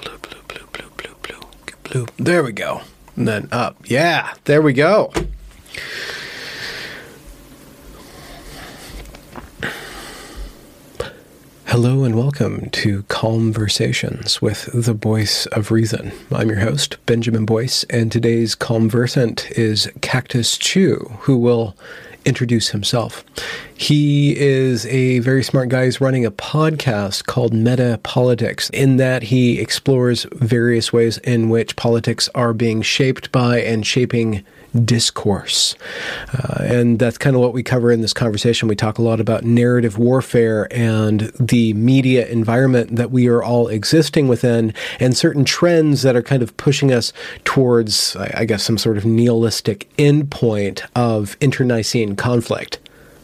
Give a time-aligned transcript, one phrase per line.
[0.00, 1.36] Blue, blue, blue, blue, blue, blue,
[1.82, 2.06] blue.
[2.16, 2.82] There we go.
[3.16, 3.76] And then up.
[3.86, 5.12] Yeah, there we go.
[11.66, 16.12] Hello and welcome to Conversations with the Voice of Reason.
[16.30, 21.76] I'm your host, Benjamin Boyce, and today's conversant is Cactus Chu, who will
[22.24, 23.24] introduce himself.
[23.76, 25.84] He is a very smart guy.
[25.86, 32.28] He's running a podcast called Metapolitics, in that he explores various ways in which politics
[32.34, 34.44] are being shaped by and shaping
[34.84, 35.74] discourse.
[36.32, 38.68] Uh, and that's kind of what we cover in this conversation.
[38.68, 43.68] We talk a lot about narrative warfare and the media environment that we are all
[43.68, 47.12] existing within, and certain trends that are kind of pushing us
[47.44, 52.78] towards, I guess, some sort of nihilistic endpoint of internecine conflict.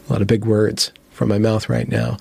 [0.09, 2.17] A lot of big words from my mouth right now.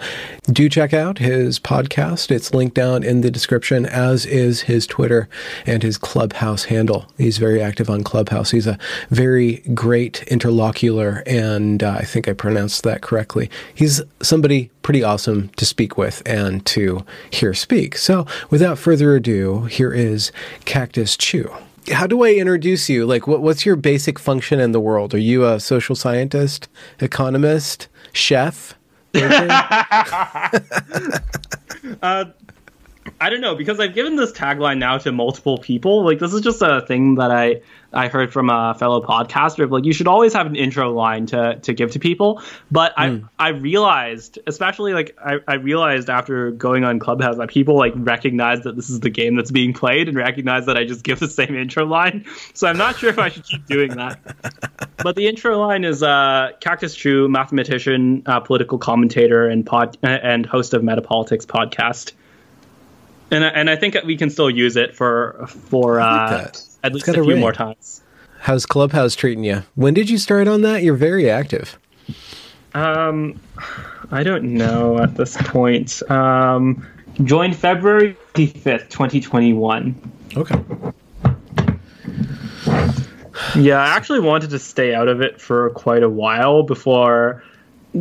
[0.47, 2.31] Do check out his podcast.
[2.31, 5.27] It's linked down in the description, as is his Twitter
[5.65, 7.05] and his Clubhouse handle.
[7.17, 8.51] He's very active on Clubhouse.
[8.51, 8.77] He's a
[9.09, 13.49] very great interlocutor, and uh, I think I pronounced that correctly.
[13.73, 17.97] He's somebody pretty awesome to speak with and to hear speak.
[17.97, 20.31] So, without further ado, here is
[20.65, 21.51] Cactus Chu
[21.91, 23.05] how do I introduce you?
[23.05, 25.13] Like, what, what's your basic function in the world?
[25.13, 28.75] Are you a social scientist, economist, chef?
[32.01, 32.25] Uh,
[33.21, 36.03] I don't know because I've given this tagline now to multiple people.
[36.03, 37.61] Like this is just a thing that I
[37.93, 39.69] I heard from a fellow podcaster.
[39.69, 42.41] Like you should always have an intro line to to give to people.
[42.71, 43.27] But mm.
[43.39, 47.93] I I realized, especially like I, I realized after going on Clubhouse that people like
[47.95, 51.19] recognize that this is the game that's being played and recognize that I just give
[51.19, 52.25] the same intro line.
[52.53, 54.19] So I'm not sure if I should keep doing that.
[54.97, 60.45] but the intro line is uh, Cactus Chu, mathematician, uh, political commentator, and pod and
[60.45, 62.13] host of Metapolitics podcast
[63.33, 66.51] and and I think we can still use it for for uh,
[66.83, 67.39] at least a few ring.
[67.39, 68.01] more times.
[68.39, 69.63] How's Clubhouse treating you?
[69.75, 70.83] When did you start on that?
[70.83, 71.79] You're very active.
[72.73, 73.39] Um,
[74.11, 76.01] I don't know at this point.
[76.11, 76.85] Um,
[77.23, 79.95] joined February fifth, twenty twenty one.
[80.35, 80.55] Okay.
[83.55, 87.43] Yeah, I actually wanted to stay out of it for quite a while before.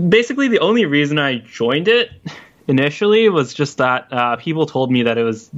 [0.09, 2.11] Basically, the only reason I joined it
[2.69, 5.51] initially was just that uh, people told me that it was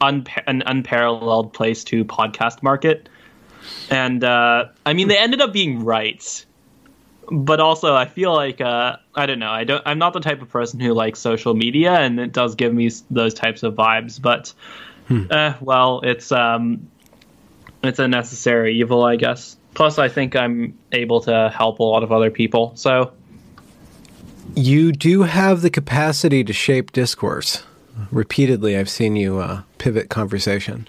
[0.00, 3.08] unpa- an unparalleled place to podcast market,
[3.90, 6.46] and uh, I mean they ended up being right.
[7.30, 9.50] But also, I feel like uh, I don't know.
[9.50, 9.82] I don't.
[9.86, 12.90] I'm not the type of person who likes social media, and it does give me
[13.10, 14.20] those types of vibes.
[14.20, 14.52] But
[15.08, 15.24] hmm.
[15.30, 16.88] Eh, well, it's um,
[17.82, 19.56] it's a necessary evil, I guess.
[19.72, 22.72] Plus, I think I'm able to help a lot of other people.
[22.76, 23.12] So
[24.54, 27.64] you do have the capacity to shape discourse.
[28.10, 30.88] Repeatedly, I've seen you uh, pivot conversation.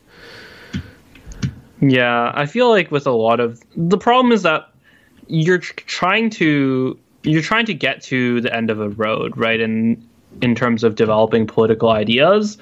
[1.81, 4.69] Yeah, I feel like with a lot of the problem is that
[5.28, 9.59] you're trying to you're trying to get to the end of a road, right?
[9.59, 10.01] In
[10.41, 12.57] in terms of developing political ideas,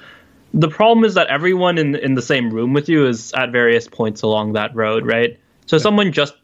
[0.52, 3.86] the problem is that everyone in in the same room with you is at various
[3.86, 5.38] points along that road, right?
[5.66, 6.34] So someone just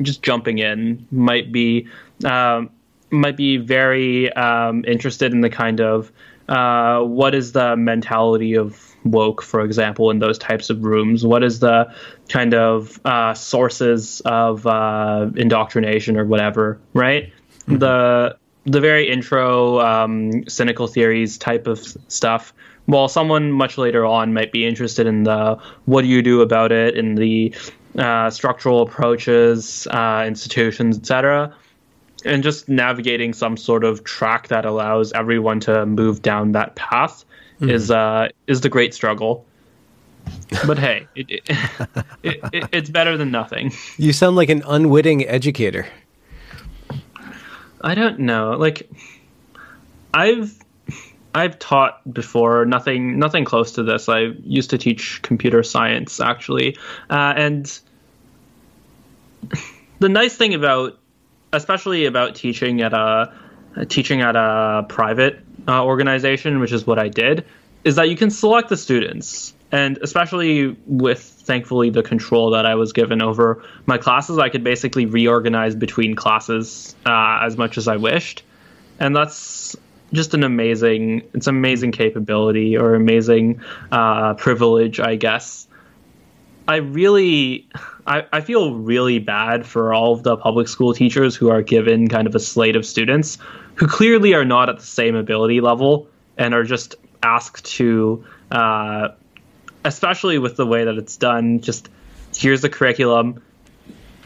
[0.00, 1.86] just jumping in might be
[2.24, 2.70] um,
[3.10, 6.10] might be very um, interested in the kind of
[6.48, 11.24] uh, what is the mentality of woke, for example, in those types of rooms?
[11.24, 11.92] What is the
[12.28, 17.32] kind of uh, sources of uh, indoctrination or whatever, right?
[17.62, 17.78] Mm-hmm.
[17.78, 22.52] The the very intro um, cynical theories type of stuff.
[22.86, 26.72] While someone much later on might be interested in the what do you do about
[26.72, 27.54] it, in the
[27.96, 31.54] uh, structural approaches, uh, institutions, etc
[32.24, 37.24] and just navigating some sort of track that allows everyone to move down that path
[37.60, 37.70] mm-hmm.
[37.70, 39.44] is uh, is the great struggle.
[40.66, 41.30] But hey, it,
[42.22, 43.72] it, it, it's better than nothing.
[43.96, 45.86] You sound like an unwitting educator.
[47.80, 48.52] I don't know.
[48.52, 48.90] Like,
[50.12, 50.54] I've
[51.34, 52.64] I've taught before.
[52.64, 54.08] Nothing nothing close to this.
[54.08, 56.76] I used to teach computer science actually,
[57.10, 57.80] uh, and
[60.00, 60.98] the nice thing about
[61.52, 63.32] especially about teaching at a
[63.88, 67.44] teaching at a private uh, organization, which is what I did,
[67.84, 72.74] is that you can select the students, and especially with thankfully the control that I
[72.74, 77.86] was given over my classes, I could basically reorganize between classes uh, as much as
[77.86, 78.42] I wished,
[78.98, 79.76] and that's
[80.12, 83.60] just an amazing it's an amazing capability or amazing
[83.92, 85.66] uh, privilege, I guess.
[86.66, 87.68] I really
[88.06, 92.08] I, I feel really bad for all of the public school teachers who are given
[92.08, 93.38] kind of a slate of students
[93.78, 99.08] who clearly are not at the same ability level and are just asked to uh,
[99.84, 101.88] especially with the way that it's done just
[102.34, 103.42] here's the curriculum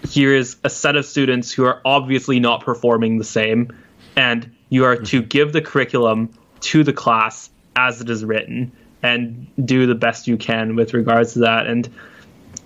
[0.08, 3.70] here's a set of students who are obviously not performing the same
[4.16, 8.72] and you are to give the curriculum to the class as it is written
[9.02, 11.66] and do the best you can with regards to that.
[11.66, 11.88] And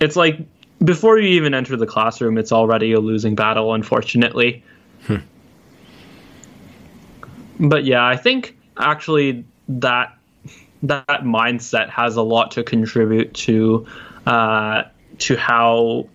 [0.00, 0.38] it's like
[0.85, 4.62] before you even enter the classroom, it's already a losing battle, unfortunately.
[5.06, 5.17] Hmm.
[7.58, 10.17] But yeah, I think actually that
[10.82, 13.87] that mindset has a lot to contribute to
[14.26, 14.85] uh,
[15.19, 16.08] to how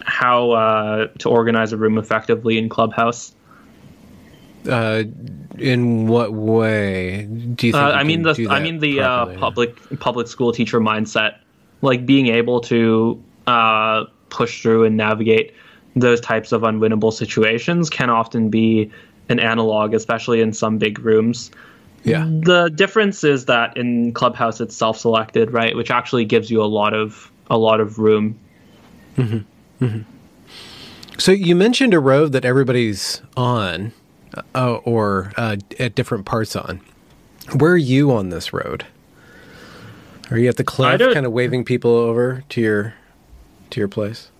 [0.00, 3.34] how uh, to organize a room effectively in Clubhouse.
[4.68, 5.04] Uh,
[5.58, 7.82] in what way do you think?
[7.82, 11.38] Uh, I, mean the, I mean the uh, public public school teacher mindset,
[11.80, 15.54] like being able to uh, push through and navigate
[15.96, 18.90] those types of unwinnable situations can often be
[19.30, 21.50] an analog, especially in some big rooms.
[22.04, 22.26] Yeah.
[22.28, 26.92] The difference is that in Clubhouse it's self-selected, right, which actually gives you a lot
[26.92, 28.38] of a lot of room.
[29.16, 29.84] Mm-hmm.
[29.84, 30.02] Mm-hmm.
[31.18, 33.92] So you mentioned a road that everybody's on
[34.54, 36.80] uh, or uh, at different parts on.
[37.56, 38.86] Where are you on this road?
[40.30, 42.94] Are you at the cliff, kind of waving people over to your
[43.70, 44.30] to your place?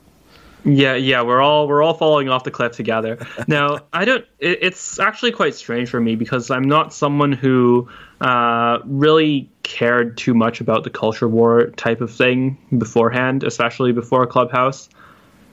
[0.64, 3.26] Yeah, yeah, we're all we're all falling off the cliff together.
[3.48, 4.24] now, I don't.
[4.38, 7.88] It, it's actually quite strange for me because I'm not someone who
[8.20, 14.26] uh, really cared too much about the culture war type of thing beforehand, especially before
[14.26, 14.88] Clubhouse.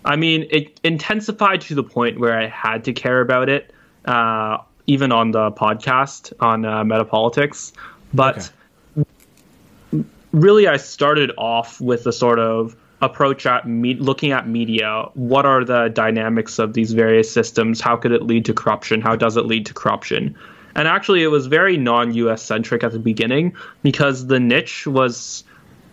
[0.03, 3.73] I mean, it intensified to the point where I had to care about it
[4.05, 7.73] uh, even on the podcast on uh, Metapolitics.
[8.13, 8.51] But
[8.97, 10.05] okay.
[10.31, 15.05] really, I started off with the sort of approach at me- looking at media.
[15.13, 17.79] What are the dynamics of these various systems?
[17.79, 19.01] How could it lead to corruption?
[19.01, 20.35] How does it lead to corruption?
[20.75, 25.43] And actually, it was very non US centric at the beginning because the niche was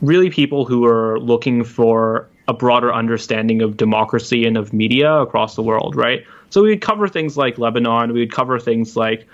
[0.02, 5.56] really people who were looking for a broader understanding of democracy and of media across
[5.56, 6.26] the world, right?
[6.50, 8.12] So we would cover things like Lebanon.
[8.12, 9.26] We would cover things like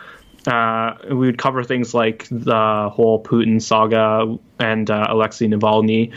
[0.47, 6.15] uh, we would cover things like the whole Putin saga and uh, Alexei Navalny.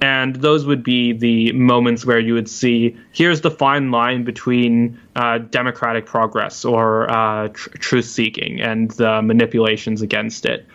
[0.00, 4.98] And those would be the moments where you would see here's the fine line between
[5.16, 10.66] uh, democratic progress or uh, tr- truth seeking and the manipulations against it.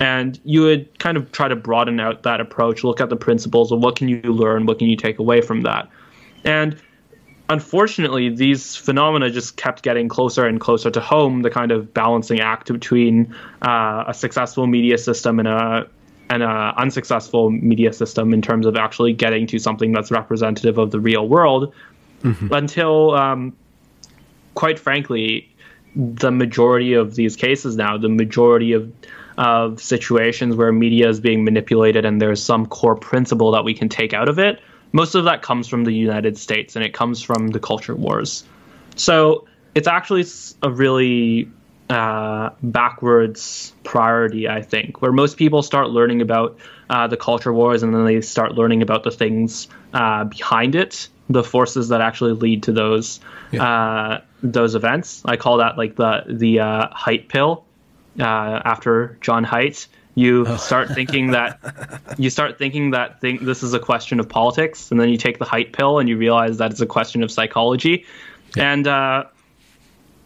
[0.00, 3.70] And you would kind of try to broaden out that approach, look at the principles
[3.70, 5.88] of what can you learn, what can you take away from that.
[6.44, 6.76] And
[7.48, 11.42] unfortunately, these phenomena just kept getting closer and closer to home.
[11.42, 13.32] The kind of balancing act between
[13.62, 15.86] uh, a successful media system and a
[16.32, 20.90] and a unsuccessful media system in terms of actually getting to something that's representative of
[20.90, 21.72] the real world.
[22.22, 22.52] Mm-hmm.
[22.52, 23.52] Until, um,
[24.54, 25.52] quite frankly,
[25.96, 28.92] the majority of these cases now, the majority of
[29.38, 33.88] of situations where media is being manipulated and there's some core principle that we can
[33.88, 34.60] take out of it
[34.92, 38.44] most of that comes from the United States and it comes from the culture wars.
[38.96, 40.24] So it's actually
[40.62, 41.50] a really
[41.92, 46.58] uh, backwards priority, I think, where most people start learning about
[46.88, 51.08] uh, the culture wars and then they start learning about the things uh, behind it,
[51.28, 53.20] the forces that actually lead to those
[53.50, 53.62] yeah.
[53.62, 55.22] Uh, those events.
[55.24, 57.64] I call that like the the uh, Haidt pill
[58.18, 60.56] uh, after John Haidt you oh.
[60.56, 61.58] start thinking that
[62.18, 65.38] you start thinking that thing, this is a question of politics, and then you take
[65.38, 68.04] the Haidt pill and you realize that it's a question of psychology.
[68.56, 68.72] Yeah.
[68.72, 69.24] And uh,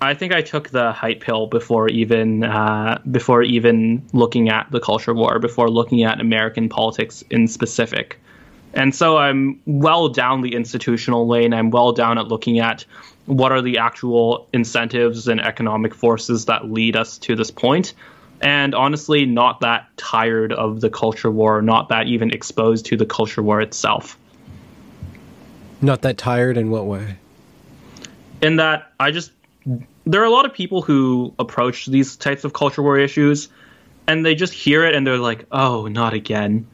[0.00, 4.80] I think I took the hype pill before even uh, before even looking at the
[4.80, 8.20] culture war, before looking at American politics in specific.
[8.74, 11.54] And so I'm well down the institutional lane.
[11.54, 12.84] I'm well down at looking at
[13.24, 17.94] what are the actual incentives and economic forces that lead us to this point.
[17.94, 22.96] point and honestly not that tired of the culture war not that even exposed to
[22.96, 24.18] the culture war itself
[25.80, 27.16] not that tired in what way
[28.42, 29.35] in that i just
[30.06, 33.48] there are a lot of people who approach these types of culture war issues
[34.06, 36.66] and they just hear it and they're like oh not again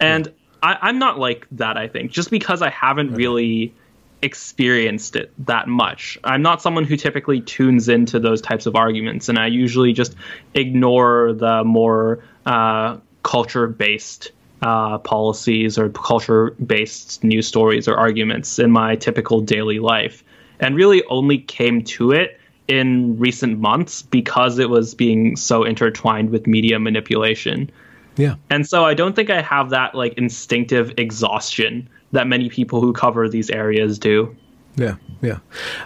[0.00, 0.32] and yeah.
[0.80, 3.18] I, am not like that i think just because i haven't right.
[3.18, 3.74] really
[4.22, 6.18] experienced it that much.
[6.24, 10.14] I'm not someone who typically tunes into those types of arguments, and I usually just
[10.54, 18.58] ignore the more uh, culture based uh, policies or culture based news stories or arguments
[18.58, 20.24] in my typical daily life,
[20.58, 22.37] and really only came to it
[22.68, 27.70] in recent months because it was being so intertwined with media manipulation.
[28.16, 28.34] Yeah.
[28.50, 32.92] And so I don't think I have that like instinctive exhaustion that many people who
[32.92, 34.34] cover these areas do.
[34.76, 35.38] Yeah, yeah.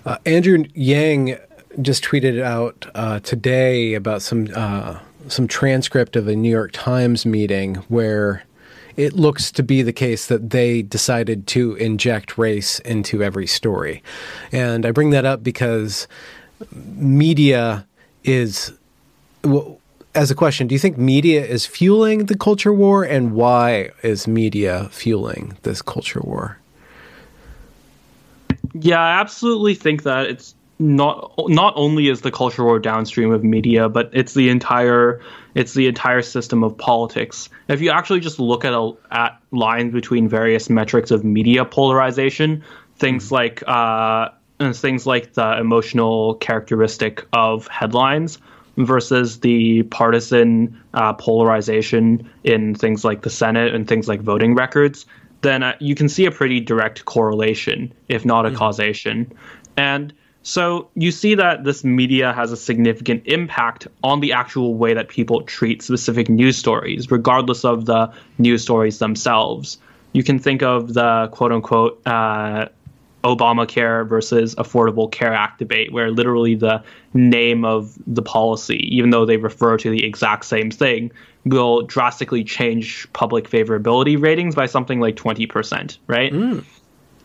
[0.04, 1.38] Uh, Andrew Yang
[1.80, 4.98] just tweeted out uh, today about some uh,
[5.28, 8.44] some transcript of a New York Times meeting where
[8.96, 14.02] it looks to be the case that they decided to inject race into every story,
[14.52, 16.06] and I bring that up because
[16.72, 17.86] media
[18.24, 18.72] is.
[19.44, 19.78] Well,
[20.14, 24.28] as a question, do you think media is fueling the culture war, and why is
[24.28, 26.58] media fueling this culture war?
[28.74, 33.44] Yeah, I absolutely think that it's not not only is the culture war downstream of
[33.44, 35.20] media, but it's the entire
[35.54, 37.48] it's the entire system of politics.
[37.68, 42.64] If you actually just look at a, at lines between various metrics of media polarization,
[42.96, 43.34] things mm-hmm.
[43.34, 44.30] like uh,
[44.72, 48.38] things like the emotional characteristic of headlines
[48.76, 55.06] versus the partisan uh, polarization in things like the Senate and things like voting records,
[55.42, 58.58] then uh, you can see a pretty direct correlation, if not a mm-hmm.
[58.58, 59.32] causation.
[59.76, 64.94] And so you see that this media has a significant impact on the actual way
[64.94, 69.78] that people treat specific news stories, regardless of the news stories themselves.
[70.12, 72.66] You can think of the quote unquote uh,
[73.24, 76.82] Obamacare versus Affordable Care Act debate, where literally the
[77.14, 81.10] name of the policy, even though they refer to the exact same thing,
[81.44, 86.32] will drastically change public favorability ratings by something like 20%, right?
[86.32, 86.64] Mm.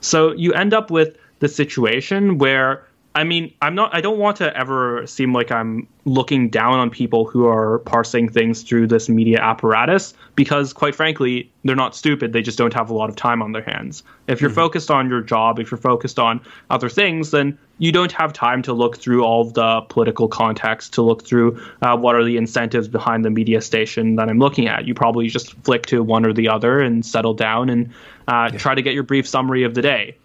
[0.02, 2.87] So you end up with the situation where
[3.18, 3.96] I mean, I'm not.
[3.96, 8.30] I don't want to ever seem like I'm looking down on people who are parsing
[8.30, 12.32] things through this media apparatus because, quite frankly, they're not stupid.
[12.32, 14.04] They just don't have a lot of time on their hands.
[14.28, 14.58] If you're mm-hmm.
[14.58, 18.62] focused on your job, if you're focused on other things, then you don't have time
[18.62, 22.88] to look through all the political context, to look through uh, what are the incentives
[22.88, 24.86] behind the media station that I'm looking at.
[24.86, 27.88] You probably just flick to one or the other and settle down and
[28.28, 28.60] uh, yeah.
[28.60, 30.18] try to get your brief summary of the day.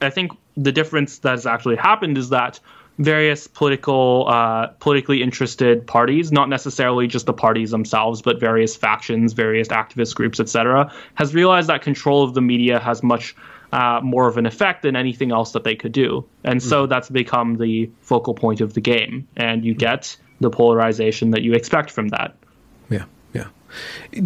[0.00, 2.60] I think the difference that has actually happened is that
[2.98, 9.32] various political, uh, politically interested parties, not necessarily just the parties themselves, but various factions,
[9.32, 13.36] various activist groups, etc., has realized that control of the media has much
[13.72, 16.88] uh, more of an effect than anything else that they could do, and so mm.
[16.88, 21.52] that's become the focal point of the game, and you get the polarization that you
[21.52, 22.34] expect from that.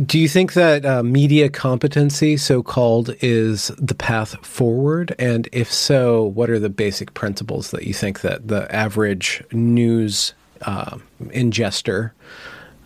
[0.06, 5.14] Do you think that uh, media competency, so called, is the path forward?
[5.18, 10.34] And if so, what are the basic principles that you think that the average news
[10.62, 12.12] uh, ingester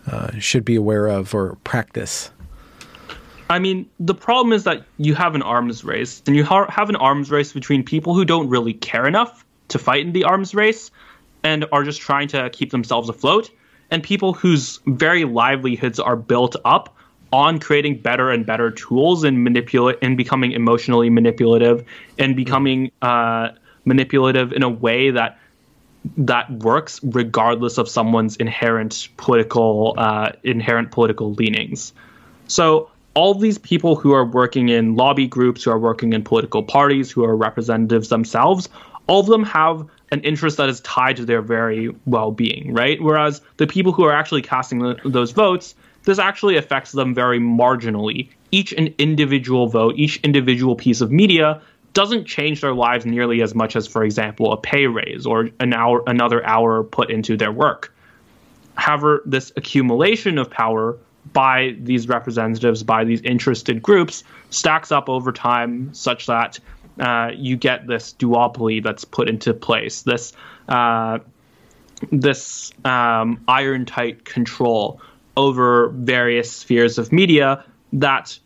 [0.07, 2.31] uh, should be aware of or practice?
[3.49, 6.89] I mean, the problem is that you have an arms race, and you ha- have
[6.89, 10.53] an arms race between people who don't really care enough to fight in the arms
[10.53, 10.91] race
[11.43, 13.49] and are just trying to keep themselves afloat
[13.91, 16.93] and people whose very livelihoods are built up
[17.33, 21.85] on creating better and better tools and manipulate and becoming emotionally manipulative
[22.17, 23.49] and becoming uh,
[23.85, 25.37] manipulative in a way that
[26.15, 31.91] that works regardless of someone's inherent political uh, inherent political leanings.
[32.47, 36.63] So all these people who are working in lobby groups, who are working in political
[36.63, 38.69] parties, who are representatives themselves,
[39.07, 43.01] all of them have an interest that is tied to their very well-being, right?
[43.01, 47.39] Whereas the people who are actually casting the, those votes, this actually affects them very
[47.39, 48.29] marginally.
[48.51, 51.61] Each an individual vote, each individual piece of media
[51.93, 55.73] doesn't change their lives nearly as much as, for example, a pay raise or an
[55.73, 57.93] hour, another hour put into their work.
[58.75, 60.97] However, this accumulation of power
[61.33, 66.59] by these representatives, by these interested groups, stacks up over time such that
[66.99, 70.01] uh, you get this duopoly that's put into place.
[70.01, 70.33] This
[70.67, 71.19] uh,
[72.11, 75.01] this um, iron tight control
[75.35, 77.63] over various spheres of media
[77.93, 78.37] that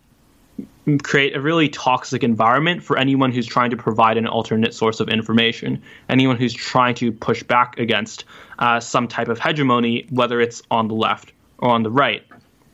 [1.03, 5.09] create a really toxic environment for anyone who's trying to provide an alternate source of
[5.09, 8.25] information, anyone who's trying to push back against
[8.59, 12.23] uh, some type of hegemony, whether it's on the left or on the right.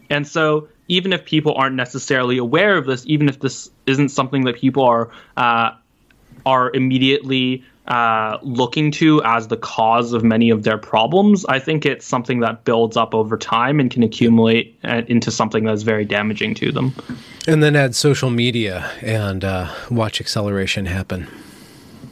[0.10, 4.46] And so even if people aren't necessarily aware of this, even if this isn't something
[4.46, 5.72] that people are uh,
[6.46, 11.86] are immediately uh, looking to as the cause of many of their problems, I think
[11.86, 16.06] it's something that builds up over time and can accumulate uh, into something that's very
[16.06, 16.94] damaging to them.
[17.48, 21.28] And then add social media and uh, watch acceleration happen.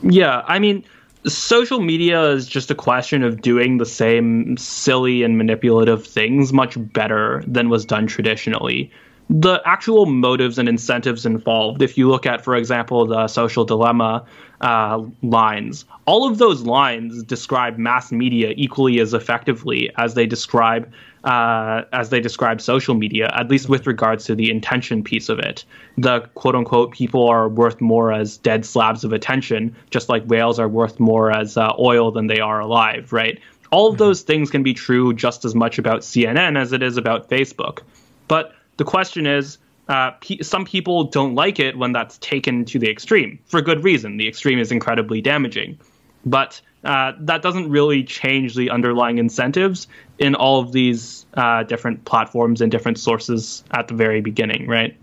[0.01, 0.85] Yeah, I mean,
[1.27, 6.75] social media is just a question of doing the same silly and manipulative things much
[6.93, 8.91] better than was done traditionally.
[9.29, 14.23] The actual motives and incentives involved, if you look at, for example, the social dilemma
[14.61, 20.91] uh, lines, all of those lines describe mass media equally as effectively as they describe
[21.25, 25.39] uh, as they describe social media, at least with regards to the intention piece of
[25.39, 25.65] it.
[25.97, 30.59] The quote unquote people are worth more as dead slabs of attention, just like whales
[30.59, 33.39] are worth more as uh, oil than they are alive, right?
[33.71, 34.03] All of mm-hmm.
[34.03, 37.79] those things can be true just as much about CNN as it is about Facebook.
[38.27, 42.89] But the question is, uh, some people don't like it when that's taken to the
[42.89, 44.17] extreme for good reason.
[44.17, 45.77] The extreme is incredibly damaging.
[46.25, 52.05] But uh, that doesn't really change the underlying incentives in all of these uh, different
[52.05, 54.97] platforms and different sources at the very beginning, right?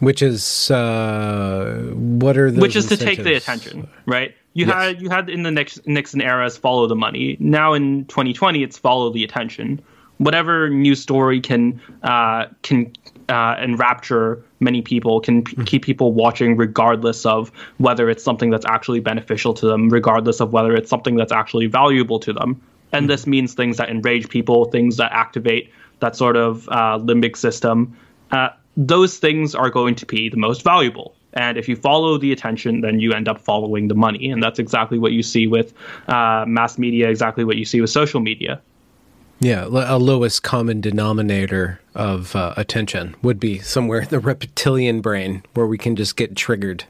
[0.00, 3.16] Which is uh, what are the which is incentives?
[3.16, 4.34] to take the attention, right?
[4.54, 4.74] You yes.
[4.74, 5.50] had you had in the
[5.86, 7.36] Nixon eras follow the money.
[7.40, 9.80] Now in 2020, it's follow the attention.
[10.18, 12.92] Whatever news story can uh, can
[13.28, 15.64] uh, enrapture many people, can p- mm-hmm.
[15.64, 20.52] keep people watching regardless of whether it's something that's actually beneficial to them, regardless of
[20.52, 22.60] whether it's something that's actually valuable to them.
[22.92, 23.08] And mm-hmm.
[23.08, 25.70] this means things that enrage people, things that activate
[26.00, 27.96] that sort of uh, limbic system.
[28.30, 31.14] Uh, those things are going to be the most valuable.
[31.34, 34.30] And if you follow the attention, then you end up following the money.
[34.30, 35.74] And that's exactly what you see with
[36.08, 38.60] uh, mass media, exactly what you see with social media.
[39.40, 45.44] Yeah, a lowest common denominator of uh, attention would be somewhere in the reptilian brain
[45.54, 46.84] where we can just get triggered.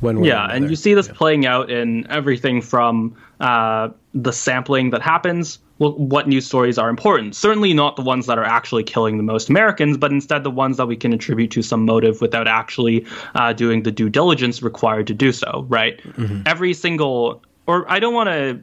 [0.00, 1.14] When yeah, and you see this yeah.
[1.14, 5.58] playing out in everything from uh, the sampling that happens.
[5.76, 7.34] What news stories are important?
[7.34, 10.76] Certainly not the ones that are actually killing the most Americans, but instead the ones
[10.76, 15.06] that we can attribute to some motive without actually uh, doing the due diligence required
[15.06, 15.66] to do so.
[15.68, 15.98] Right?
[16.02, 16.42] Mm-hmm.
[16.44, 18.62] Every single or I don't want to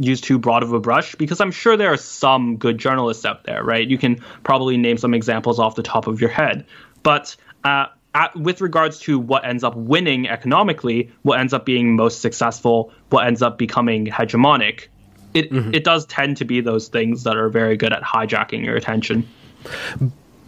[0.00, 3.44] use too broad of a brush because I'm sure there are some good journalists out
[3.44, 3.86] there, right?
[3.86, 6.66] You can probably name some examples off the top of your head.
[7.04, 7.86] But uh,
[8.16, 12.92] at, with regards to what ends up winning economically, what ends up being most successful,
[13.10, 14.88] what ends up becoming hegemonic,
[15.34, 15.72] it, mm-hmm.
[15.72, 19.28] it does tend to be those things that are very good at hijacking your attention.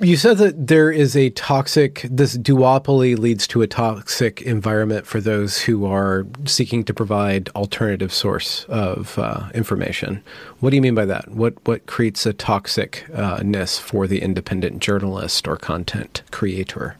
[0.02, 5.20] You said that there is a toxic, this duopoly leads to a toxic environment for
[5.20, 10.22] those who are seeking to provide alternative source of uh, information.
[10.60, 11.28] What do you mean by that?
[11.28, 16.96] What, what creates a toxicness for the independent journalist or content creator?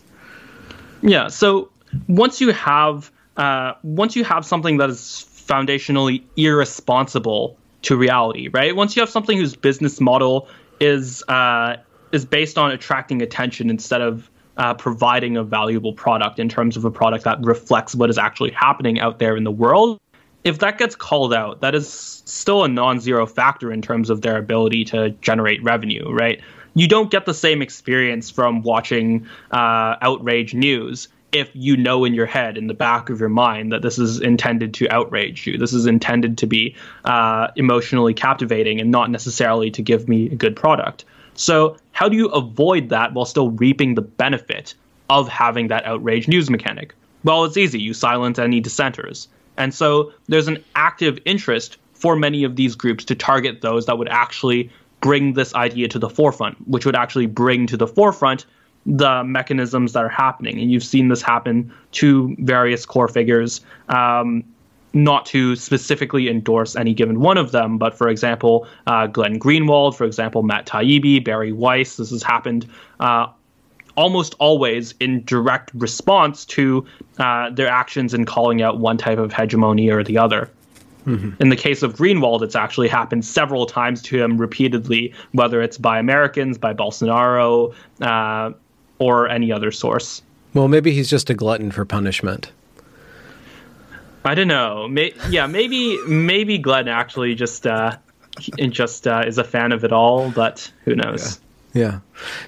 [1.00, 1.70] Yeah, so
[2.06, 8.76] once you have uh, once you have something that is foundationally irresponsible to reality, right?
[8.76, 11.76] Once you have something whose business model is uh,
[12.12, 16.84] is based on attracting attention instead of uh, providing a valuable product in terms of
[16.84, 19.98] a product that reflects what is actually happening out there in the world.
[20.44, 21.88] If that gets called out, that is
[22.24, 26.40] still a non-zero factor in terms of their ability to generate revenue, right?
[26.74, 32.14] You don't get the same experience from watching uh, outrage news if you know in
[32.14, 35.58] your head, in the back of your mind, that this is intended to outrage you.
[35.58, 40.34] This is intended to be uh, emotionally captivating and not necessarily to give me a
[40.34, 41.04] good product.
[41.40, 44.74] So, how do you avoid that while still reaping the benefit
[45.08, 46.94] of having that outrage news mechanic?
[47.24, 47.80] Well, it's easy.
[47.80, 49.26] You silence any dissenters.
[49.56, 53.96] And so there's an active interest for many of these groups to target those that
[53.96, 58.44] would actually bring this idea to the forefront, which would actually bring to the forefront
[58.84, 60.60] the mechanisms that are happening.
[60.60, 63.62] And you've seen this happen to various core figures.
[63.88, 64.44] Um,
[64.92, 69.94] not to specifically endorse any given one of them, but for example, uh, Glenn Greenwald,
[69.94, 71.96] for example, Matt Taibbi, Bari Weiss.
[71.96, 72.66] This has happened
[72.98, 73.28] uh,
[73.96, 76.84] almost always in direct response to
[77.18, 80.50] uh, their actions in calling out one type of hegemony or the other.
[81.06, 81.40] Mm-hmm.
[81.40, 85.78] In the case of Greenwald, it's actually happened several times to him repeatedly, whether it's
[85.78, 88.52] by Americans, by Bolsonaro, uh,
[88.98, 90.22] or any other source.
[90.52, 92.52] Well, maybe he's just a glutton for punishment.
[94.24, 94.86] I don't know.
[94.88, 97.96] May- yeah, maybe maybe Glenn actually just uh,
[98.68, 101.40] just uh, is a fan of it all, but who knows?
[101.72, 101.82] Yeah.
[101.82, 101.98] yeah.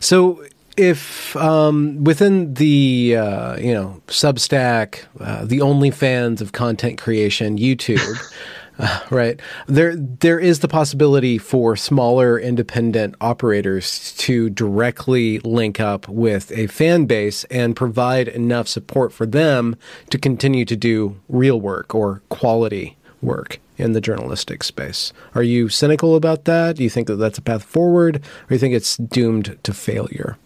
[0.00, 0.44] So
[0.76, 8.00] if um, within the uh, you know Substack, uh, the OnlyFans of content creation, YouTube.
[8.78, 9.40] Uh, right.
[9.66, 16.66] There there is the possibility for smaller independent operators to directly link up with a
[16.68, 19.76] fan base and provide enough support for them
[20.10, 25.12] to continue to do real work or quality work in the journalistic space.
[25.34, 26.76] Are you cynical about that?
[26.76, 29.72] Do you think that that's a path forward or do you think it's doomed to
[29.72, 30.36] failure?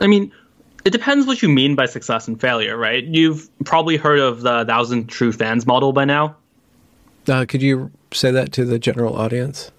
[0.00, 0.32] I mean,
[0.84, 3.04] it depends what you mean by success and failure, right?
[3.04, 6.36] You've probably heard of the thousand true fans model by now.
[7.28, 9.70] Uh, could you say that to the general audience?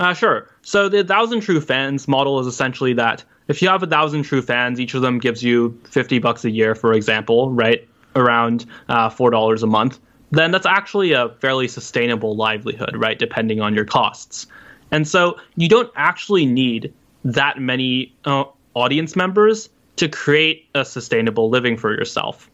[0.00, 0.50] Uh, sure.
[0.62, 4.42] So the thousand true fans model is essentially that if you have a thousand true
[4.42, 7.86] fans, each of them gives you 50 bucks a year, for example, right?
[8.16, 9.98] Around uh, $4 a month,
[10.30, 13.18] then that's actually a fairly sustainable livelihood, right?
[13.18, 14.46] Depending on your costs.
[14.90, 16.92] And so you don't actually need
[17.24, 22.50] that many uh, audience members to create a sustainable living for yourself.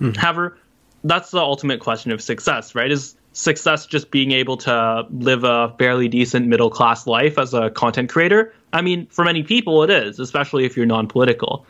[0.00, 0.16] Mm.
[0.16, 0.56] However,
[1.04, 2.90] that's the ultimate question of success, right?
[2.90, 7.70] Is success just being able to live a fairly decent middle class life as a
[7.70, 8.52] content creator?
[8.72, 11.64] I mean, for many people, it is, especially if you're non political.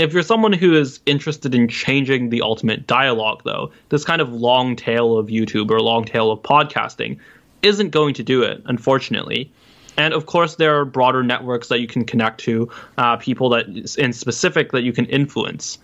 [0.00, 4.32] If you're someone who is interested in changing the ultimate dialogue, though, this kind of
[4.32, 7.18] long tail of YouTube or long tail of podcasting
[7.62, 9.52] isn't going to do it, unfortunately.
[9.96, 13.96] And of course, there are broader networks that you can connect to, uh, people that
[13.96, 15.78] in specific that you can influence.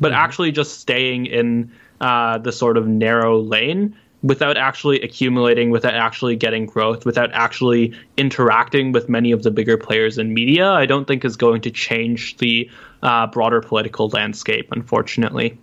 [0.00, 0.20] But mm-hmm.
[0.24, 6.36] actually, just staying in uh, the sort of narrow lane without actually accumulating, without actually
[6.36, 11.06] getting growth, without actually interacting with many of the bigger players in media, I don't
[11.06, 12.70] think is going to change the
[13.02, 15.58] uh, broader political landscape, unfortunately.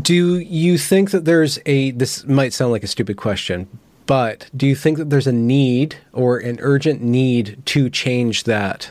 [0.00, 3.66] Do you think that there's a, this might sound like a stupid question,
[4.04, 8.90] but do you think that there's a need or an urgent need to change that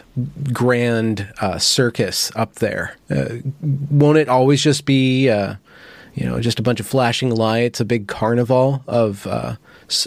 [0.54, 2.96] grand uh, circus up there?
[3.10, 5.56] Uh, won't it always just be uh,
[6.18, 9.56] you know, just a bunch of flashing lights, a big carnival of uh,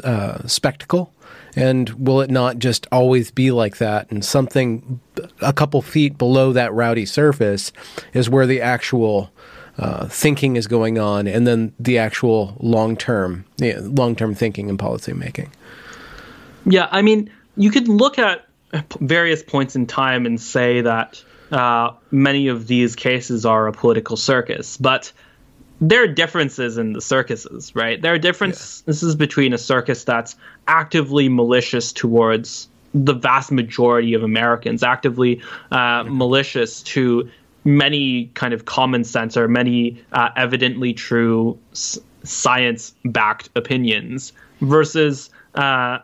[0.03, 1.15] uh, spectacle?
[1.55, 4.11] And will it not just always be like that?
[4.11, 5.01] And something
[5.41, 7.73] a couple feet below that rowdy surface
[8.13, 9.31] is where the actual
[9.79, 14.69] uh, thinking is going on, and then the actual long term, yeah, long term thinking
[14.69, 15.51] and policy making.
[16.67, 18.47] Yeah, I mean, you could look at
[19.01, 24.17] various points in time and say that uh, many of these cases are a political
[24.17, 25.13] circus, but
[25.81, 28.01] there are differences in the circuses, right?
[28.01, 29.15] There are differences yeah.
[29.15, 30.37] between a circus that's
[30.69, 35.41] actively malicious towards the vast majority of Americans, actively
[35.71, 37.31] uh, malicious to
[37.65, 45.31] many kind of common sense or many uh, evidently true s- science backed opinions versus,
[45.55, 45.99] uh,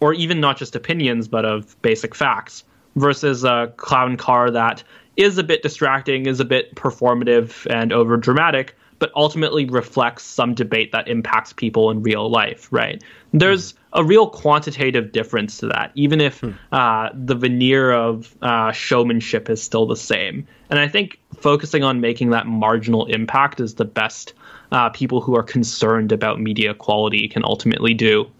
[0.00, 2.64] or even not just opinions, but of basic facts
[2.96, 4.82] versus a clown car that
[5.18, 10.54] is a bit distracting, is a bit performative and over dramatic, but ultimately reflects some
[10.54, 13.02] debate that impacts people in real life, right?
[13.32, 16.56] There's a real quantitative difference to that, even if mm.
[16.72, 20.46] uh, the veneer of uh, showmanship is still the same.
[20.70, 24.34] And I think focusing on making that marginal impact is the best
[24.70, 28.30] uh, people who are concerned about media quality can ultimately do.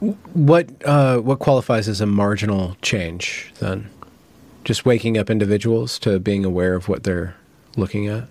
[0.00, 3.88] What uh, what qualifies as a marginal change then?
[4.64, 7.34] Just waking up individuals to being aware of what they're
[7.76, 8.24] looking at?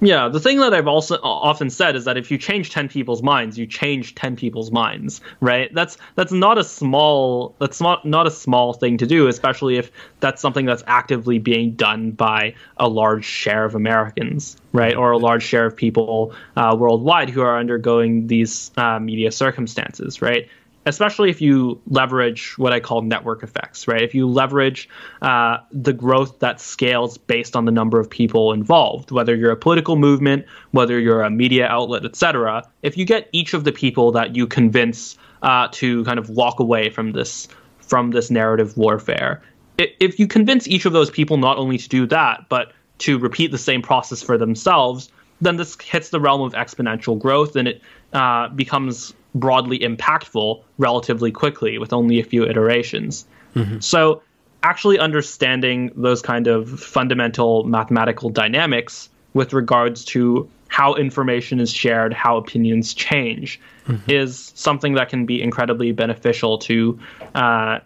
[0.00, 3.22] Yeah, the thing that I've also often said is that if you change 10 people's
[3.22, 5.72] minds, you change 10 people's minds, right?
[5.72, 9.90] That's that's not a small that's not not a small thing to do, especially if
[10.20, 14.94] that's something that's actively being done by a large share of Americans, right?
[14.94, 20.20] Or a large share of people uh, worldwide who are undergoing these uh, media circumstances,
[20.20, 20.48] right?
[20.86, 24.02] Especially if you leverage what I call network effects, right?
[24.02, 24.88] If you leverage
[25.22, 29.56] uh, the growth that scales based on the number of people involved, whether you're a
[29.56, 32.68] political movement, whether you're a media outlet, etc.
[32.82, 36.60] If you get each of the people that you convince uh, to kind of walk
[36.60, 37.48] away from this
[37.80, 39.42] from this narrative warfare,
[39.78, 43.50] if you convince each of those people not only to do that, but to repeat
[43.50, 47.82] the same process for themselves, then this hits the realm of exponential growth and it
[48.12, 53.26] uh, becomes broadly impactful relatively quickly with only a few iterations.
[53.54, 53.80] Mm-hmm.
[53.80, 54.22] So,
[54.62, 62.12] actually understanding those kind of fundamental mathematical dynamics with regards to how information is shared,
[62.12, 64.10] how opinions change, mm-hmm.
[64.10, 66.98] is something that can be incredibly beneficial to
[67.34, 67.78] uh,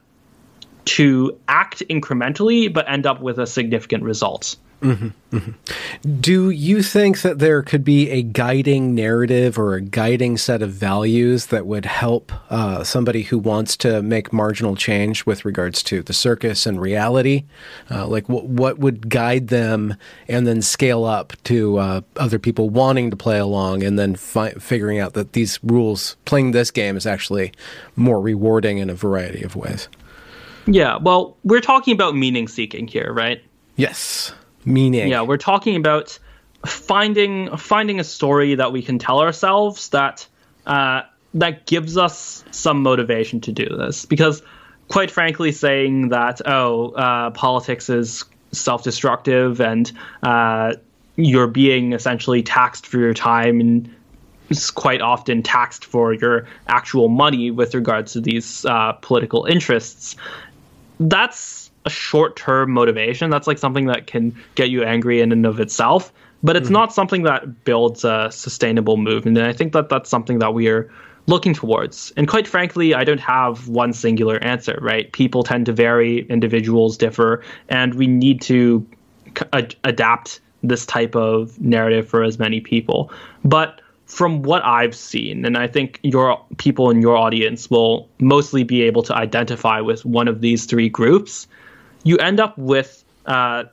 [0.84, 4.56] to act incrementally, but end up with a significant result.
[4.80, 6.20] Mm-hmm, mm-hmm.
[6.20, 10.70] Do you think that there could be a guiding narrative or a guiding set of
[10.70, 16.02] values that would help uh, somebody who wants to make marginal change with regards to
[16.02, 17.44] the circus and reality?
[17.90, 19.96] Uh, like, w- what would guide them
[20.28, 24.52] and then scale up to uh, other people wanting to play along and then fi-
[24.52, 27.52] figuring out that these rules, playing this game, is actually
[27.96, 29.88] more rewarding in a variety of ways?
[30.66, 33.42] Yeah, well, we're talking about meaning seeking here, right?
[33.74, 34.32] Yes
[34.68, 35.08] meaning.
[35.08, 36.18] Yeah, we're talking about
[36.66, 40.26] finding finding a story that we can tell ourselves that
[40.66, 41.02] uh,
[41.34, 44.04] that gives us some motivation to do this.
[44.06, 44.42] Because,
[44.88, 50.74] quite frankly, saying that oh, uh, politics is self-destructive and uh,
[51.16, 53.94] you're being essentially taxed for your time and
[54.74, 60.16] quite often taxed for your actual money with regards to these uh, political interests.
[60.98, 63.30] That's a short term motivation.
[63.30, 66.74] That's like something that can get you angry in and of itself, but it's mm-hmm.
[66.74, 69.38] not something that builds a sustainable movement.
[69.38, 70.90] And I think that that's something that we are
[71.26, 72.12] looking towards.
[72.16, 75.10] And quite frankly, I don't have one singular answer, right?
[75.12, 78.86] People tend to vary, individuals differ, and we need to
[79.84, 83.10] adapt this type of narrative for as many people.
[83.44, 88.64] But from what I've seen, and I think your people in your audience will mostly
[88.64, 91.46] be able to identify with one of these three groups,
[92.04, 93.64] you end up with, uh,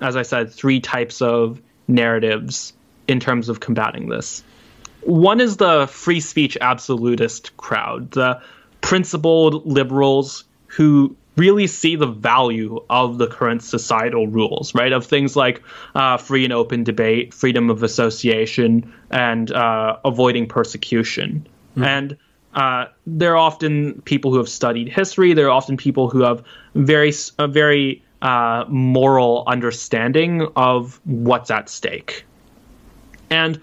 [0.00, 2.72] as I said, three types of narratives
[3.08, 4.42] in terms of combating this.
[5.02, 8.40] One is the free speech absolutist crowd, the
[8.80, 14.92] principled liberals who really see the value of the current societal rules, right?
[14.92, 15.62] Of things like
[15.94, 21.46] uh, free and open debate, freedom of association, and uh, avoiding persecution.
[21.76, 21.86] Mm.
[21.86, 22.16] And
[22.54, 25.34] uh, they're often people who have studied history.
[25.34, 32.24] They're often people who have very, a very uh, moral understanding of what's at stake.
[33.30, 33.60] And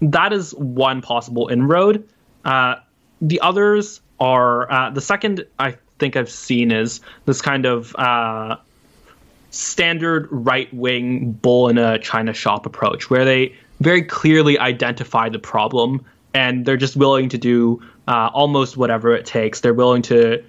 [0.00, 2.08] that is one possible inroad.
[2.44, 2.76] Uh,
[3.20, 8.56] the others are uh, the second I think I've seen is this kind of uh,
[9.50, 15.38] standard right wing bull in a china shop approach, where they very clearly identify the
[15.38, 19.60] problem and they're just willing to do uh, almost whatever it takes.
[19.60, 20.42] They're willing to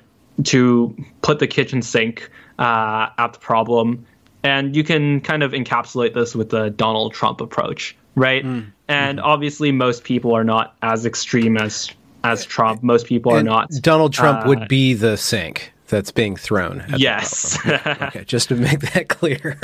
[0.44, 4.06] to put the kitchen sink uh, at the problem,
[4.44, 8.44] and you can kind of encapsulate this with the Donald Trump approach, right?
[8.44, 8.72] Mm.
[8.88, 9.28] And mm-hmm.
[9.28, 11.92] obviously, most people are not as extreme as
[12.24, 12.84] as Trump.
[12.84, 13.72] Most people and are not.
[13.82, 16.84] Donald Trump uh, would be the sink that's being thrown.
[16.98, 17.58] yes.
[17.66, 19.58] Okay, just to make that clear.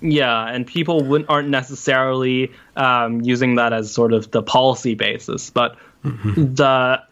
[0.00, 5.50] yeah, and people wouldn't, aren't necessarily um, using that as sort of the policy basis,
[5.50, 6.54] but mm-hmm.
[6.54, 7.02] the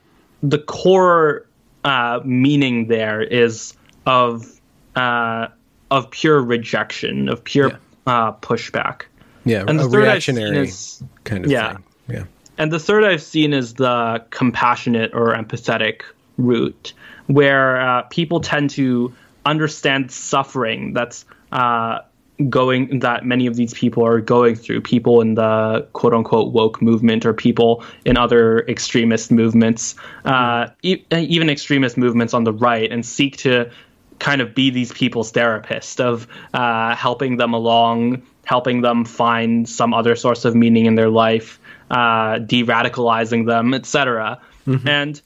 [0.42, 1.46] the core
[1.84, 3.74] uh, meaning there is
[4.06, 4.60] of
[4.96, 5.48] uh,
[5.90, 7.76] of pure rejection, of pure yeah.
[8.06, 9.02] uh, pushback.
[9.44, 11.74] Yeah, and the third reactionary is, kind of yeah.
[11.74, 11.84] thing.
[12.08, 12.24] Yeah.
[12.58, 16.02] And the third I've seen is the compassionate or empathetic
[16.36, 16.92] route,
[17.26, 19.14] where uh, people tend to
[19.46, 22.00] understand suffering that's uh,
[22.48, 24.80] going that many of these people are going through.
[24.80, 31.04] People in the quote unquote woke movement or people in other extremist movements, uh, e-
[31.12, 33.70] even extremist movements on the right, and seek to
[34.18, 39.92] kind of be these people's therapist of uh, helping them along, helping them find some
[39.94, 44.40] other source of meaning in their life uh, de-radicalizing them, etc.
[44.66, 44.88] Mm-hmm.
[44.88, 45.22] And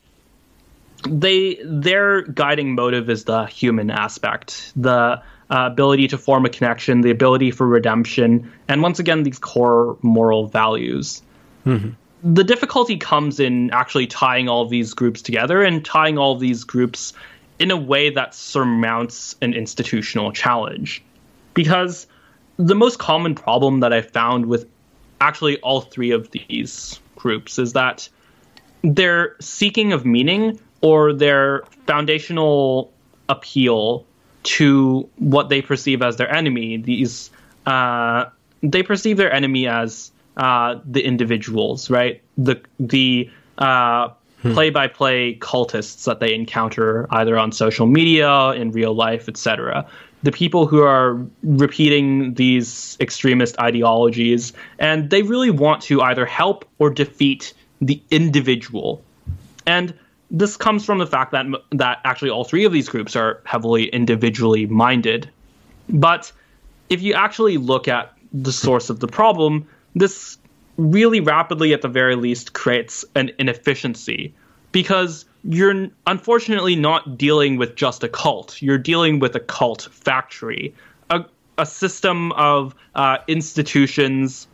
[1.08, 5.22] they their guiding motive is the human aspect, the
[5.52, 9.98] uh, ability to form a connection, the ability for redemption, and once again these core
[10.00, 11.22] moral values.
[11.66, 11.90] Mm-hmm.
[12.34, 17.12] The difficulty comes in actually tying all these groups together and tying all these groups
[17.58, 21.02] in a way that surmounts an institutional challenge.
[21.52, 22.06] Because
[22.56, 24.66] the most common problem that I found with
[25.20, 28.08] actually all three of these groups is that
[28.82, 32.90] their seeking of meaning or their foundational
[33.28, 34.06] appeal
[34.42, 36.76] to what they perceive as their enemy.
[36.76, 37.30] These
[37.66, 38.26] uh,
[38.62, 42.22] they perceive their enemy as uh, the individuals, right?
[42.38, 44.08] The the uh,
[44.40, 49.86] play-by-play cultists that they encounter either on social media, in real life, etc
[50.22, 56.64] the people who are repeating these extremist ideologies, and they really want to either help
[56.78, 59.02] or defeat the individual.
[59.66, 59.94] And
[60.32, 63.84] this comes from the fact that that actually all three of these groups are heavily
[63.88, 65.30] individually minded.
[65.90, 66.32] But
[66.88, 70.38] if you actually look at the source of the problem, this
[70.78, 74.34] really rapidly, at the very least, creates an inefficiency
[74.72, 78.62] because you're unfortunately not dealing with just a cult.
[78.62, 80.74] You're dealing with a cult factory,
[81.10, 81.26] a,
[81.58, 84.48] a system of uh, institutions,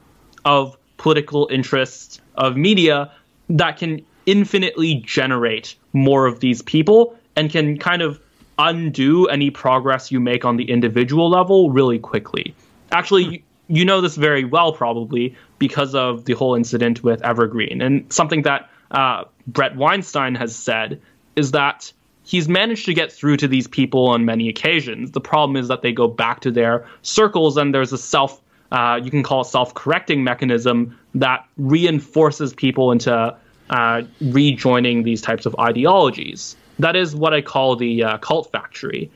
[0.45, 3.12] of political interests, of media
[3.51, 8.21] that can infinitely generate more of these people and can kind of
[8.59, 12.55] undo any progress you make on the individual level really quickly.
[12.93, 17.81] Actually, you, you know this very well, probably because of the whole incident with Evergreen
[17.81, 21.01] and something that uh, Bret Weinstein has said
[21.35, 21.91] is that
[22.23, 25.12] he's managed to get through to these people on many occasions.
[25.12, 29.01] The problem is that they go back to their circles, and there's a self, uh,
[29.03, 33.35] you can call it self correcting mechanism that reinforces people into
[33.71, 36.57] uh, rejoining these types of ideologies.
[36.79, 39.11] That is what I call the uh, cult factory.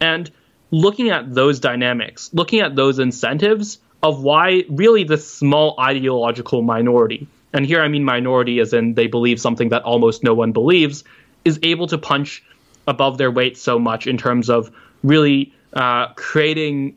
[0.00, 0.30] And
[0.70, 7.26] looking at those dynamics, looking at those incentives of why really this small ideological minority
[7.52, 11.04] and here I mean minority as in they believe something that almost no one believes,
[11.44, 12.42] is able to punch
[12.86, 14.70] above their weight so much in terms of
[15.02, 16.96] really uh, creating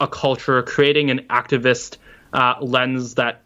[0.00, 1.98] a culture, creating an activist
[2.32, 3.42] uh, lens that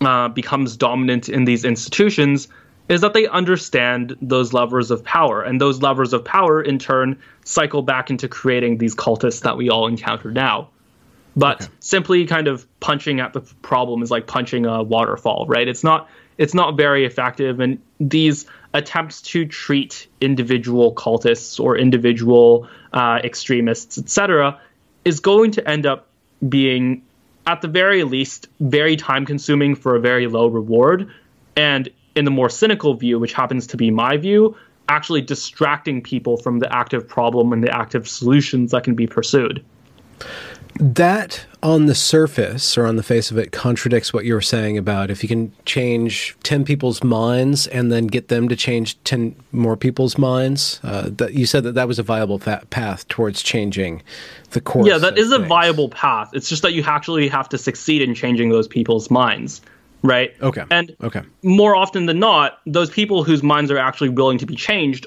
[0.00, 2.48] uh, becomes dominant in these institutions
[2.88, 5.42] is that they understand those levers of power.
[5.42, 9.70] And those levers of power, in turn, cycle back into creating these cultists that we
[9.70, 10.70] all encounter now.
[11.36, 11.72] But okay.
[11.80, 15.66] simply kind of punching at the problem is like punching a waterfall, right?
[15.66, 16.08] It's not
[16.38, 23.98] it's not very effective and these attempts to treat individual cultists or individual uh, extremists,
[23.98, 24.60] etc.,
[25.04, 26.08] is going to end up
[26.46, 27.02] being,
[27.46, 31.10] at the very least, very time consuming for a very low reward.
[31.56, 34.56] And in the more cynical view, which happens to be my view,
[34.88, 39.64] actually distracting people from the active problem and the active solutions that can be pursued.
[40.78, 44.76] That on the surface or on the face of it contradicts what you were saying
[44.76, 49.34] about if you can change 10 people's minds and then get them to change 10
[49.52, 50.80] more people's minds.
[50.82, 54.02] Uh, that you said that that was a viable fa- path towards changing
[54.50, 54.86] the course.
[54.86, 55.44] Yeah, that is things.
[55.44, 56.30] a viable path.
[56.34, 59.60] It's just that you actually have to succeed in changing those people's minds.
[60.02, 60.34] Right.
[60.40, 60.64] Okay.
[60.70, 61.22] And okay.
[61.42, 65.06] more often than not, those people whose minds are actually willing to be changed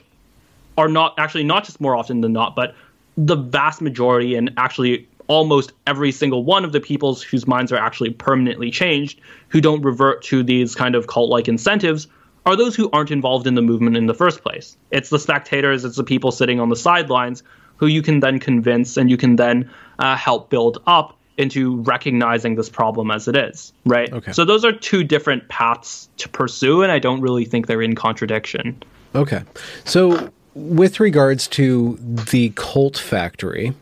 [0.78, 2.76] are not actually not just more often than not, but
[3.16, 7.78] the vast majority and actually almost every single one of the peoples whose minds are
[7.78, 12.08] actually permanently changed, who don't revert to these kind of cult like incentives,
[12.46, 14.76] are those who aren't involved in the movement in the first place.
[14.92, 17.44] It's the spectators, it's the people sitting on the sidelines
[17.78, 22.56] who you can then convince and you can then uh, help build up into recognizing
[22.56, 24.12] this problem as it is, right?
[24.12, 24.34] Okay.
[24.34, 27.96] So those are two different paths to pursue, and I don't really think they're in
[27.96, 28.84] contradiction.
[29.16, 29.44] Okay.
[29.86, 33.74] So with regards to the cult factory,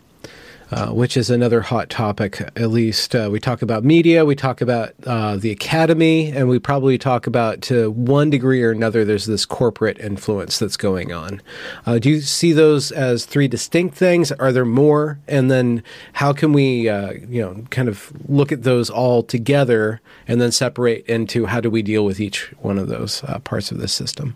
[0.71, 2.41] uh, which is another hot topic.
[2.55, 6.59] At least uh, we talk about media, we talk about uh, the academy, and we
[6.59, 9.05] probably talk about to one degree or another.
[9.05, 11.41] There's this corporate influence that's going on.
[11.85, 14.31] Uh, do you see those as three distinct things?
[14.33, 15.19] Are there more?
[15.27, 20.01] And then how can we, uh, you know, kind of look at those all together
[20.27, 23.77] and then separate into how do we deal with each one of those parts of
[23.77, 24.35] the system?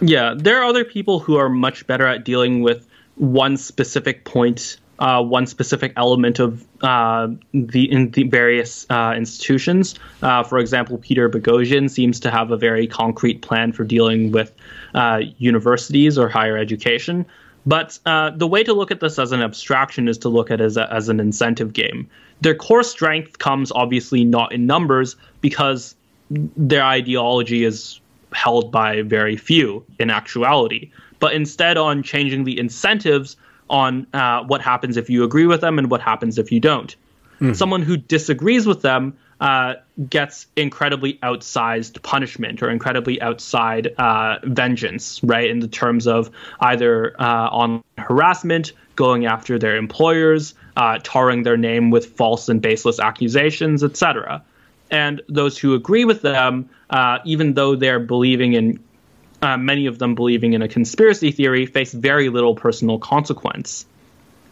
[0.00, 4.78] Yeah, there are other people who are much better at dealing with one specific point
[4.98, 9.94] uh, one specific element of uh, the in the various uh, institutions.
[10.22, 14.52] Uh, for example, Peter Boghossian seems to have a very concrete plan for dealing with
[14.94, 17.26] uh, universities or higher education.
[17.66, 20.60] But uh, the way to look at this as an abstraction is to look at
[20.60, 22.08] it as, a, as an incentive game.
[22.42, 25.94] Their core strength comes obviously not in numbers because
[26.30, 28.00] their ideology is
[28.32, 33.36] held by very few in actuality, but instead on changing the incentives
[33.70, 36.94] on uh, what happens if you agree with them and what happens if you don't.
[37.40, 37.56] Mm.
[37.56, 39.74] Someone who disagrees with them uh,
[40.08, 45.50] gets incredibly outsized punishment or incredibly outside uh, vengeance, right?
[45.50, 51.56] In the terms of either uh, on harassment, going after their employers, uh, tarring their
[51.56, 54.42] name with false and baseless accusations, etc.
[54.90, 58.78] And those who agree with them, uh, even though they're believing in
[59.44, 63.84] uh, many of them believing in a conspiracy theory, face very little personal consequence.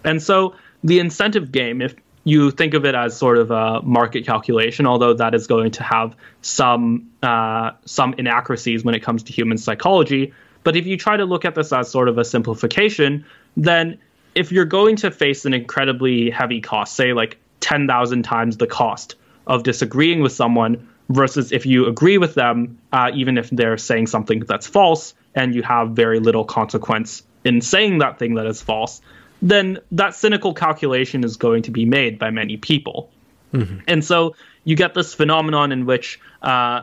[0.05, 4.26] And so the incentive game, if you think of it as sort of a market
[4.26, 9.33] calculation, although that is going to have some uh, some inaccuracies when it comes to
[9.33, 10.33] human psychology.
[10.62, 13.24] But if you try to look at this as sort of a simplification,
[13.57, 13.98] then
[14.35, 19.16] if you're going to face an incredibly heavy cost, say like 10,000 times the cost
[19.46, 24.07] of disagreeing with someone versus if you agree with them, uh, even if they're saying
[24.07, 28.62] something that's false and you have very little consequence in saying that thing that is
[28.62, 29.01] false,
[29.41, 33.11] then that cynical calculation is going to be made by many people.
[33.53, 33.79] Mm-hmm.
[33.88, 36.83] And so you get this phenomenon in which uh,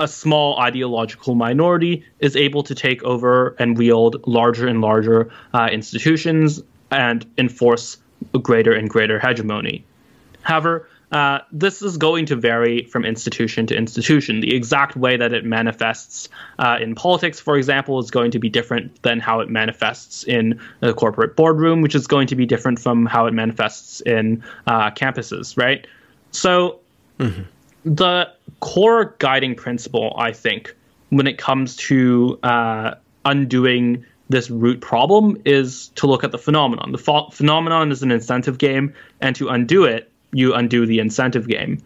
[0.00, 5.68] a small ideological minority is able to take over and wield larger and larger uh,
[5.70, 7.98] institutions and enforce
[8.34, 9.84] a greater and greater hegemony.
[10.42, 14.40] However, uh, this is going to vary from institution to institution.
[14.40, 18.48] The exact way that it manifests uh, in politics, for example, is going to be
[18.48, 22.78] different than how it manifests in the corporate boardroom, which is going to be different
[22.78, 25.86] from how it manifests in uh, campuses, right?
[26.30, 26.78] So,
[27.18, 27.42] mm-hmm.
[27.84, 30.76] the core guiding principle, I think,
[31.08, 32.94] when it comes to uh,
[33.24, 36.92] undoing this root problem is to look at the phenomenon.
[36.92, 41.48] The ph- phenomenon is an incentive game, and to undo it, you undo the incentive
[41.48, 41.82] game.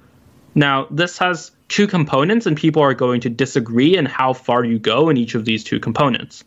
[0.55, 4.79] Now, this has two components, and people are going to disagree in how far you
[4.79, 6.45] go in each of these two components.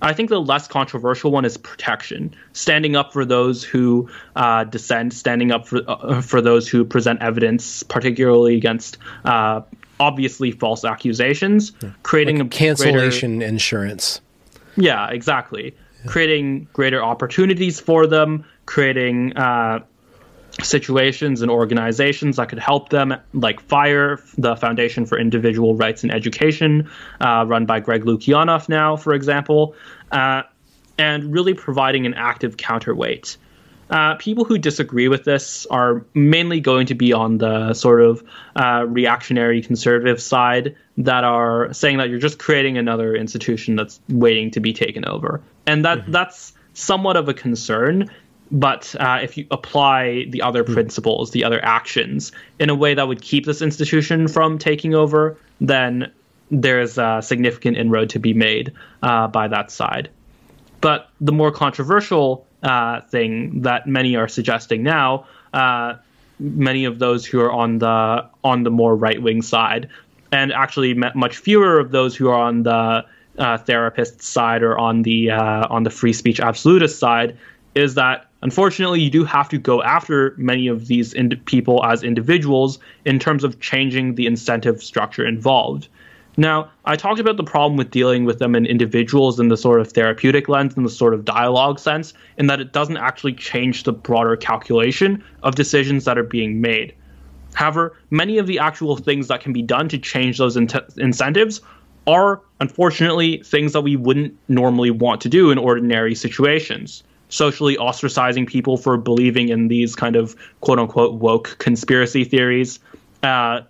[0.00, 5.12] I think the less controversial one is protection, standing up for those who uh, dissent,
[5.12, 9.62] standing up for uh, for those who present evidence, particularly against uh,
[9.98, 11.72] obviously false accusations,
[12.04, 14.20] creating like a cancellation greater, insurance.
[14.76, 15.74] Yeah, exactly.
[16.04, 16.10] Yeah.
[16.10, 19.80] Creating greater opportunities for them, creating uh,
[20.62, 26.10] situations and organizations that could help them, like FIRE, the Foundation for Individual Rights in
[26.10, 26.90] Education,
[27.20, 29.74] uh, run by Greg Lukianoff now, for example,
[30.10, 30.42] uh,
[30.98, 33.36] and really providing an active counterweight.
[33.90, 38.22] Uh, people who disagree with this are mainly going to be on the sort of
[38.54, 44.50] uh, reactionary conservative side that are saying that you're just creating another institution that's waiting
[44.50, 46.12] to be taken over, and that mm-hmm.
[46.12, 48.10] that's somewhat of a concern.
[48.50, 50.74] But uh, if you apply the other mm-hmm.
[50.74, 55.36] principles, the other actions, in a way that would keep this institution from taking over,
[55.60, 56.10] then
[56.50, 58.72] there's a significant inroad to be made
[59.02, 60.08] uh, by that side.
[60.80, 65.26] But the more controversial uh, thing that many are suggesting now.
[65.52, 65.94] Uh,
[66.40, 69.88] many of those who are on the on the more right wing side,
[70.32, 73.04] and actually much fewer of those who are on the
[73.38, 77.36] uh, therapist side or on the uh, on the free speech absolutist side,
[77.74, 82.02] is that unfortunately you do have to go after many of these ind- people as
[82.02, 85.88] individuals in terms of changing the incentive structure involved.
[86.36, 89.80] Now, I talked about the problem with dealing with them in individuals in the sort
[89.80, 93.82] of therapeutic lens and the sort of dialogue sense, in that it doesn't actually change
[93.82, 96.94] the broader calculation of decisions that are being made.
[97.54, 101.60] However, many of the actual things that can be done to change those in- incentives
[102.06, 107.02] are, unfortunately, things that we wouldn't normally want to do in ordinary situations.
[107.28, 112.80] Socially ostracizing people for believing in these kind of quote unquote woke conspiracy theories,
[113.22, 113.60] uh,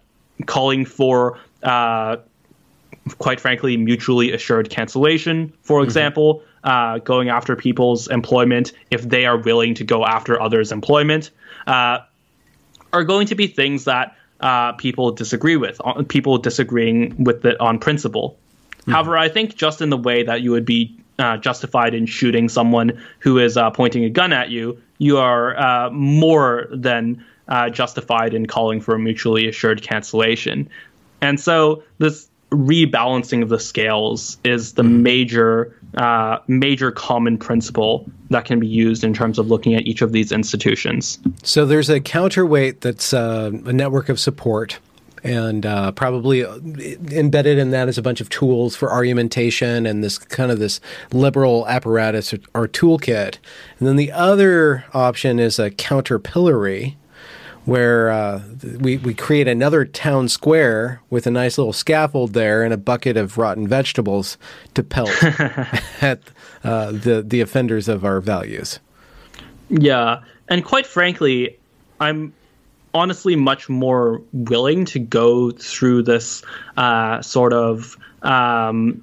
[0.46, 2.16] calling for uh,
[3.18, 5.84] quite frankly, mutually assured cancellation, for mm-hmm.
[5.84, 11.30] example, uh, going after people's employment if they are willing to go after others' employment,
[11.66, 11.98] uh,
[12.92, 17.78] are going to be things that uh, people disagree with, people disagreeing with it on
[17.78, 18.38] principle.
[18.80, 18.92] Mm-hmm.
[18.92, 22.48] However, I think just in the way that you would be uh, justified in shooting
[22.48, 27.24] someone who is uh, pointing a gun at you, you are uh, more than
[27.72, 30.68] justified in calling for a mutually assured cancellation.
[31.22, 35.02] And so this rebalancing of the scales is the mm-hmm.
[35.02, 40.02] major uh, major common principle that can be used in terms of looking at each
[40.02, 41.18] of these institutions.
[41.42, 44.78] So there's a counterweight that's uh, a network of support.
[45.24, 46.58] And uh, probably uh,
[47.10, 50.80] embedded in that is a bunch of tools for argumentation and this kind of this
[51.12, 53.38] liberal apparatus or, or toolkit.
[53.78, 56.96] And then the other option is a counter pillory,
[57.68, 58.40] where uh,
[58.80, 63.14] we, we create another town square with a nice little scaffold there and a bucket
[63.18, 64.38] of rotten vegetables
[64.72, 65.12] to pelt
[66.00, 66.22] at
[66.64, 68.80] uh, the, the offenders of our values.
[69.68, 70.22] Yeah.
[70.48, 71.58] And quite frankly,
[72.00, 72.32] I'm
[72.94, 76.42] honestly much more willing to go through this
[76.76, 79.02] uh, sort of um,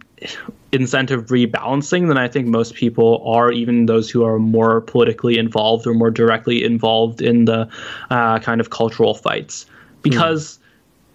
[0.71, 5.87] incentive rebalancing than I think most people are, even those who are more politically involved
[5.87, 7.69] or more directly involved in the
[8.09, 9.65] uh, kind of cultural fights.
[10.01, 10.59] Because mm.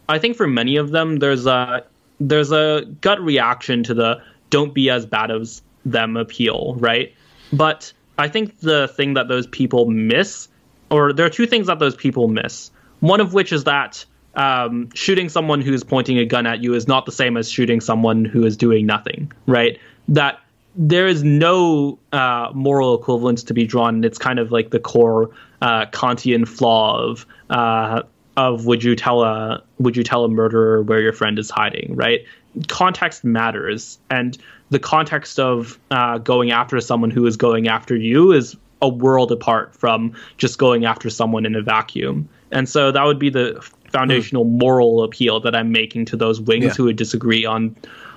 [0.08, 1.84] I think for many of them, there's a
[2.18, 7.14] there's a gut reaction to the "don't be as bad as them" appeal, right?
[7.52, 10.48] But I think the thing that those people miss,
[10.90, 12.70] or there are two things that those people miss.
[13.00, 16.86] One of which is that um, shooting someone who's pointing a gun at you is
[16.86, 19.78] not the same as shooting someone who is doing nothing, right?
[20.08, 20.40] That
[20.76, 24.04] there is no uh, moral equivalence to be drawn.
[24.04, 25.30] It's kind of like the core
[25.60, 28.02] uh, Kantian flaw of uh,
[28.36, 31.94] of would you tell a would you tell a murderer where your friend is hiding,
[31.96, 32.20] right?
[32.68, 34.38] Context matters, and
[34.70, 39.32] the context of uh, going after someone who is going after you is a world
[39.32, 42.28] apart from just going after someone in a vacuum.
[42.50, 43.60] And so that would be the
[43.90, 44.58] foundational mm.
[44.58, 46.70] moral appeal that I'm making to those wings yeah.
[46.72, 47.76] who would disagree on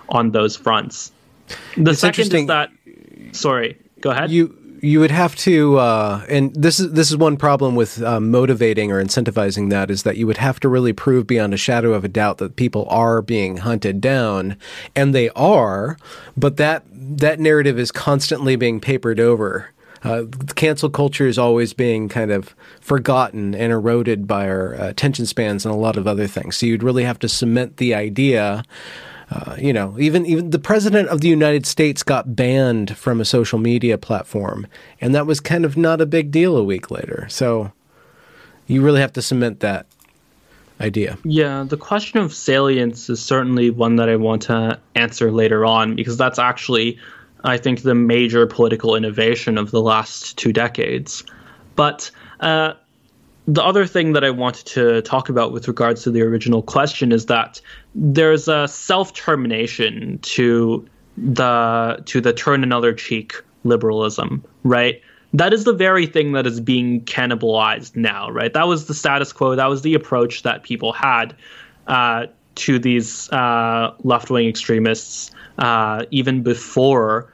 [0.10, 1.12] on those fronts.
[1.78, 2.70] The it's second is that
[3.32, 4.32] sorry, go ahead.
[4.32, 8.20] You you would have to, uh, and this is this is one problem with uh,
[8.20, 11.94] motivating or incentivizing that is that you would have to really prove beyond a shadow
[11.94, 14.58] of a doubt that people are being hunted down,
[14.94, 15.98] and they are,
[16.36, 19.70] but that that narrative is constantly being papered over
[20.04, 20.26] uh,
[20.56, 25.66] cancel culture is always being kind of forgotten and eroded by our uh, attention spans
[25.66, 26.58] and a lot of other things.
[26.58, 28.64] So you'd really have to cement the idea.
[29.32, 33.26] Uh, you know, even even the president of the United States got banned from a
[33.26, 34.68] social media platform,
[35.00, 37.26] and that was kind of not a big deal a week later.
[37.30, 37.72] So
[38.68, 39.88] you really have to cement that
[40.82, 41.18] idea.
[41.24, 45.96] Yeah, the question of salience is certainly one that I want to answer later on
[45.96, 47.00] because that's actually
[47.44, 51.24] I think, the major political innovation of the last two decades.
[51.76, 52.74] But uh,
[53.48, 57.12] the other thing that I wanted to talk about with regards to the original question
[57.12, 57.60] is that
[57.94, 60.88] there's a self termination to
[61.18, 65.02] the to the turn another cheek liberalism, right?
[65.34, 68.54] That is the very thing that is being cannibalized now, right?
[68.54, 69.56] That was the status quo.
[69.56, 71.36] That was the approach that people had
[71.88, 77.33] uh, to these uh, left wing extremists uh, even before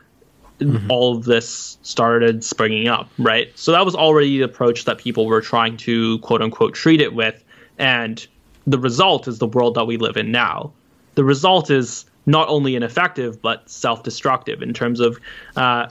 [0.60, 0.92] mm-hmm.
[0.92, 3.58] all of this started springing up, right?
[3.58, 7.14] So that was already the approach that people were trying to quote unquote treat it
[7.14, 7.44] with.
[7.78, 8.26] And
[8.68, 10.72] the result is the world that we live in now.
[11.16, 15.20] The result is not only ineffective, but self destructive in terms of
[15.56, 15.88] uh,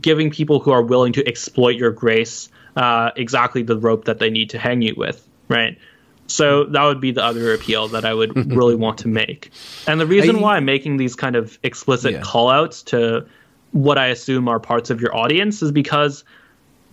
[0.00, 4.30] giving people who are willing to exploit your grace uh, exactly the rope that they
[4.30, 5.76] need to hang you with, right?
[6.28, 9.50] So that would be the other appeal that I would really want to make.
[9.86, 12.20] And the reason I, why I'm making these kind of explicit yeah.
[12.20, 13.26] call outs to
[13.72, 16.24] what I assume are parts of your audience is because,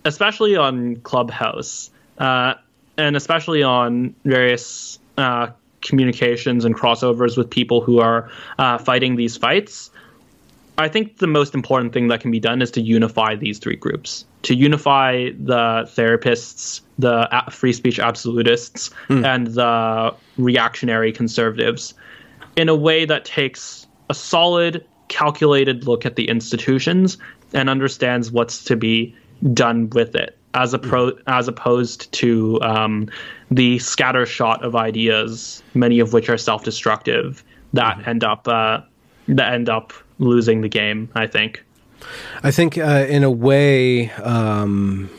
[0.04, 2.54] especially on Clubhouse, uh,
[2.96, 5.48] and especially on various uh,
[5.82, 9.90] communications and crossovers with people who are uh, fighting these fights,
[10.78, 13.74] I think the most important thing that can be done is to unify these three
[13.74, 19.26] groups, to unify the therapists, the free speech absolutists, mm.
[19.26, 21.94] and the reactionary conservatives
[22.56, 27.18] in a way that takes a solid calculated look at the institutions
[27.52, 29.14] and understands what's to be
[29.52, 33.08] done with it as a pro, as opposed to um,
[33.50, 38.10] the scattershot of ideas, many of which are self-destructive, that mm-hmm.
[38.10, 38.80] end up uh,
[39.28, 41.08] that end up losing the game.
[41.14, 41.64] I think.
[42.42, 45.10] I think, uh, in a way, um,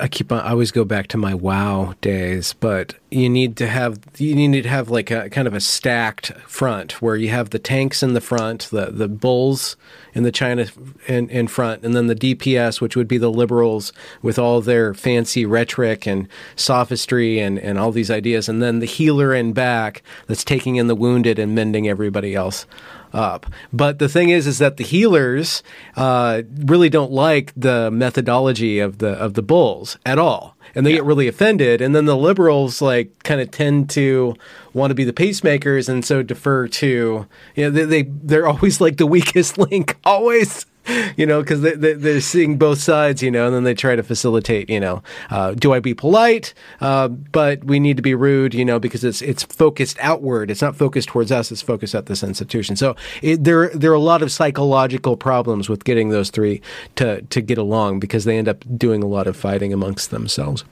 [0.00, 3.66] I keep on, I always go back to my WoW days, but you need to
[3.66, 7.50] have you need to have like a kind of a stacked front where you have
[7.50, 9.76] the tanks in the front, the the bulls
[10.14, 10.66] in the China
[11.08, 14.94] in, in front, and then the DPS, which would be the liberals with all their
[14.94, 20.02] fancy rhetoric and sophistry and, and all these ideas, and then the healer in back
[20.28, 22.66] that's taking in the wounded and mending everybody else
[23.14, 23.46] up.
[23.72, 25.62] But the thing is, is that the healers
[25.96, 30.90] uh, really don't like the methodology of the of the bulls at all, and they
[30.90, 30.96] yeah.
[30.96, 31.80] get really offended.
[31.80, 34.34] And then the liberals like kind of tend to
[34.72, 38.80] want to be the pacemakers, and so defer to you know they, they they're always
[38.80, 40.66] like the weakest link, always.
[41.16, 43.96] you know, because they, they, they're seeing both sides, you know, and then they try
[43.96, 46.54] to facilitate, you know, uh, do I be polite?
[46.80, 50.50] Uh, but we need to be rude, you know, because it's it's focused outward.
[50.50, 51.50] It's not focused towards us.
[51.50, 52.76] It's focused at this institution.
[52.76, 56.60] So it, there there are a lot of psychological problems with getting those three
[56.96, 60.64] to to get along because they end up doing a lot of fighting amongst themselves.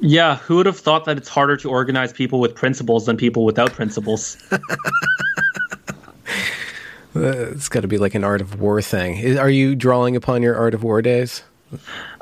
[0.00, 3.46] Yeah, who would have thought that it's harder to organize people with principles than people
[3.46, 4.36] without principles?
[7.16, 9.38] Uh, it's got to be like an art of war thing.
[9.38, 11.42] Are you drawing upon your art of war days?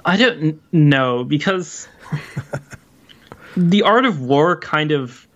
[0.05, 1.89] I don't know because
[3.57, 5.27] the art of war kind of.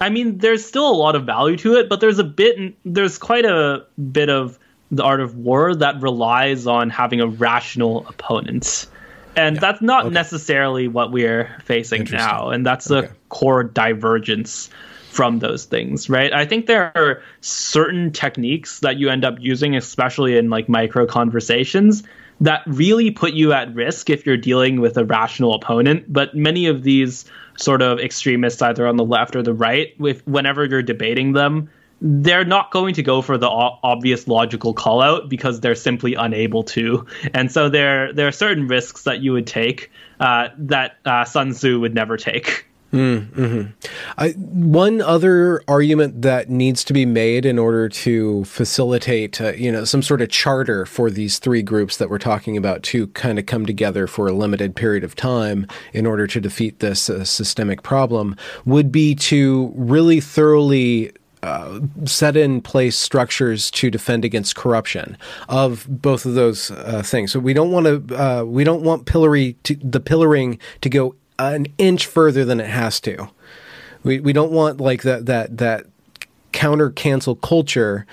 [0.00, 3.16] I mean, there's still a lot of value to it, but there's a bit, there's
[3.16, 4.58] quite a bit of
[4.90, 8.86] the art of war that relies on having a rational opponent.
[9.34, 9.60] And yeah.
[9.60, 10.12] that's not okay.
[10.12, 12.50] necessarily what we're facing now.
[12.50, 13.08] And that's okay.
[13.08, 14.68] a core divergence
[15.12, 16.32] from those things, right?
[16.32, 21.04] I think there are certain techniques that you end up using, especially in like micro
[21.04, 22.02] conversations,
[22.40, 26.10] that really put you at risk if you're dealing with a rational opponent.
[26.10, 27.26] But many of these
[27.58, 31.68] sort of extremists, either on the left or the right, with whenever you're debating them,
[32.00, 36.14] they're not going to go for the o- obvious logical call out because they're simply
[36.14, 37.06] unable to.
[37.34, 39.90] And so there there are certain risks that you would take
[40.20, 42.66] uh, that uh, Sun Tzu would never take.
[42.92, 43.70] Mm-hmm.
[44.18, 49.72] I, one other argument that needs to be made in order to facilitate, uh, you
[49.72, 53.38] know, some sort of charter for these three groups that we're talking about to kind
[53.38, 57.24] of come together for a limited period of time in order to defeat this uh,
[57.24, 58.36] systemic problem
[58.66, 61.12] would be to really thoroughly
[61.42, 65.16] uh, set in place structures to defend against corruption
[65.48, 67.32] of both of those uh, things.
[67.32, 71.16] So we don't want to uh, we don't want pillory to, the pillaring to go
[71.38, 73.28] an inch further than it has to.
[74.02, 75.86] We we don't want like that that that
[76.52, 78.06] counter cancel culture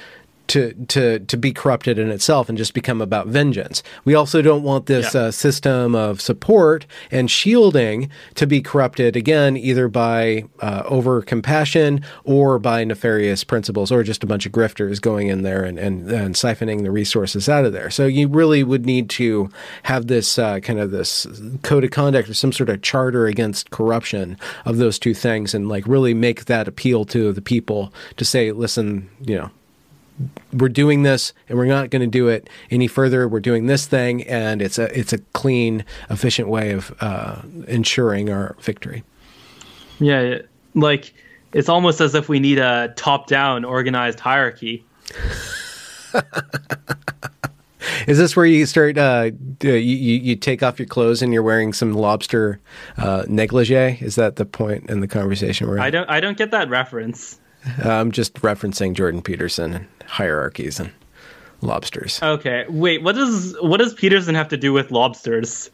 [0.50, 3.82] to to to be corrupted in itself and just become about vengeance.
[4.04, 5.22] We also don't want this yeah.
[5.22, 12.04] uh, system of support and shielding to be corrupted again, either by uh, over compassion
[12.24, 16.10] or by nefarious principles, or just a bunch of grifters going in there and, and,
[16.12, 17.90] and siphoning the resources out of there.
[17.90, 19.50] So you really would need to
[19.84, 21.28] have this uh, kind of this
[21.62, 25.70] code of conduct or some sort of charter against corruption of those two things, and
[25.70, 29.52] like really make that appeal to the people to say, listen, you know
[30.54, 33.28] we're doing this and we're not going to do it any further.
[33.28, 38.30] We're doing this thing, and it's a it's a clean, efficient way of uh, ensuring
[38.30, 39.04] our victory.
[40.00, 40.40] Yeah,
[40.76, 41.14] like
[41.54, 44.86] it's almost as if we need a top-down organized hierarchy.
[48.08, 48.98] Is this where you start?
[48.98, 52.60] Uh, you, you take off your clothes and you're wearing some lobster
[52.98, 53.98] uh, negligee?
[54.02, 55.68] Is that the point in the conversation?
[55.68, 57.40] Where I don't I don't get that reference.
[57.84, 60.92] I'm just referencing Jordan Peterson hierarchies and
[61.62, 62.20] lobsters.
[62.22, 63.04] Okay, wait.
[63.04, 65.70] What does what does Peterson have to do with lobsters?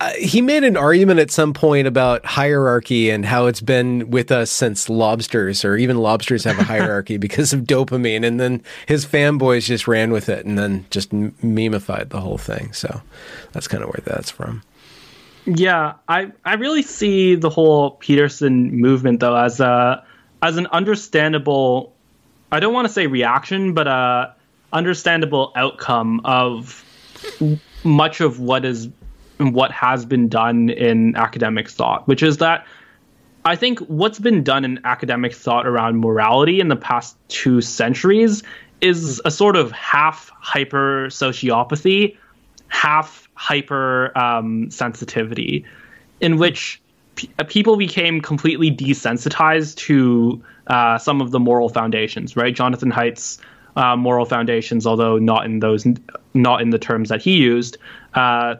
[0.00, 4.30] Uh, he made an argument at some point about hierarchy and how it's been with
[4.30, 8.24] us since lobsters, or even lobsters have a hierarchy because of dopamine.
[8.24, 12.72] And then his fanboys just ran with it and then just memeified the whole thing.
[12.72, 13.02] So
[13.50, 14.62] that's kind of where that's from.
[15.46, 20.04] Yeah, I I really see the whole Peterson movement though as a
[20.42, 21.94] as an understandable.
[22.50, 24.34] I don't want to say reaction, but a
[24.72, 26.84] understandable outcome of
[27.84, 28.88] much of what is
[29.38, 32.66] what has been done in academic thought, which is that
[33.44, 38.42] I think what's been done in academic thought around morality in the past two centuries
[38.80, 42.16] is a sort of half hyper sociopathy,
[42.68, 45.64] half hyper um, sensitivity,
[46.20, 46.80] in which
[47.18, 52.36] p- uh, people became completely desensitized to uh, some of the moral foundations.
[52.36, 53.38] Right, Jonathan Haidt's
[53.76, 55.84] uh, moral foundations, although not in those,
[56.32, 57.76] not in the terms that he used.
[58.14, 58.54] Uh,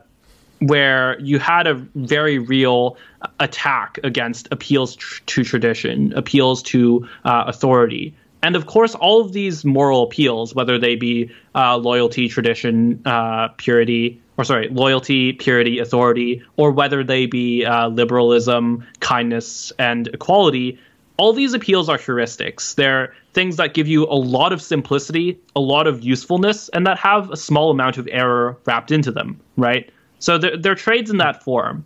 [0.61, 2.97] where you had a very real
[3.39, 8.13] attack against appeals tr- to tradition, appeals to uh, authority.
[8.43, 13.49] And of course, all of these moral appeals, whether they be uh, loyalty, tradition, uh,
[13.57, 20.79] purity, or sorry, loyalty, purity, authority, or whether they be uh, liberalism, kindness, and equality,
[21.17, 22.77] all these appeals are heuristics.
[22.77, 26.99] They're things that give you a lot of simplicity, a lot of usefulness, and that
[26.99, 29.91] have a small amount of error wrapped into them, right?
[30.21, 31.85] So they're, they're trades in that form.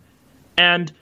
[0.55, 0.93] And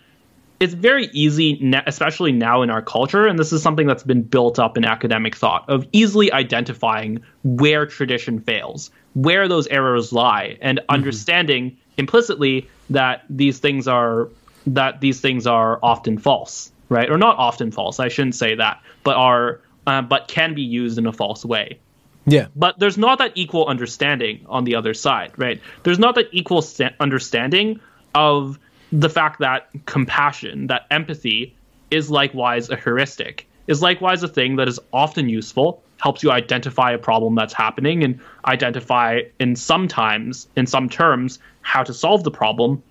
[0.62, 4.60] it's very easy, especially now in our culture, and this is something that's been built
[4.60, 10.80] up in academic thought, of easily identifying where tradition fails, where those errors lie, and
[10.80, 10.94] mm-hmm.
[10.94, 14.30] understanding implicitly that these things are
[14.68, 17.10] that these things are often false, right?
[17.10, 18.00] Or not often false.
[18.00, 21.80] I shouldn't say that, but are uh, but can be used in a false way.
[22.26, 22.48] Yeah.
[22.56, 25.60] But there's not that equal understanding on the other side, right?
[25.84, 27.80] There's not that equal st- understanding
[28.14, 28.60] of
[28.92, 31.56] the fact that compassion, that empathy,
[31.90, 36.92] is likewise a heuristic, is likewise a thing that is often useful, helps you identify
[36.92, 42.32] a problem that's happening and identify in sometimes, in some terms, how to solve the
[42.32, 42.82] problem,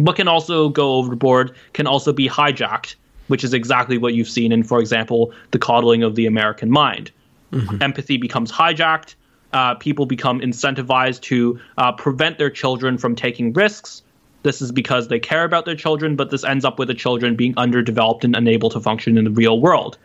[0.00, 2.94] but can also go overboard, can also be hijacked,
[3.28, 7.12] which is exactly what you've seen in, for example, the coddling of the American mind
[7.52, 7.82] Mm-hmm.
[7.82, 9.14] Empathy becomes hijacked.
[9.52, 14.02] Uh, people become incentivized to uh, prevent their children from taking risks.
[14.42, 17.34] This is because they care about their children, but this ends up with the children
[17.34, 19.98] being underdeveloped and unable to function in the real world.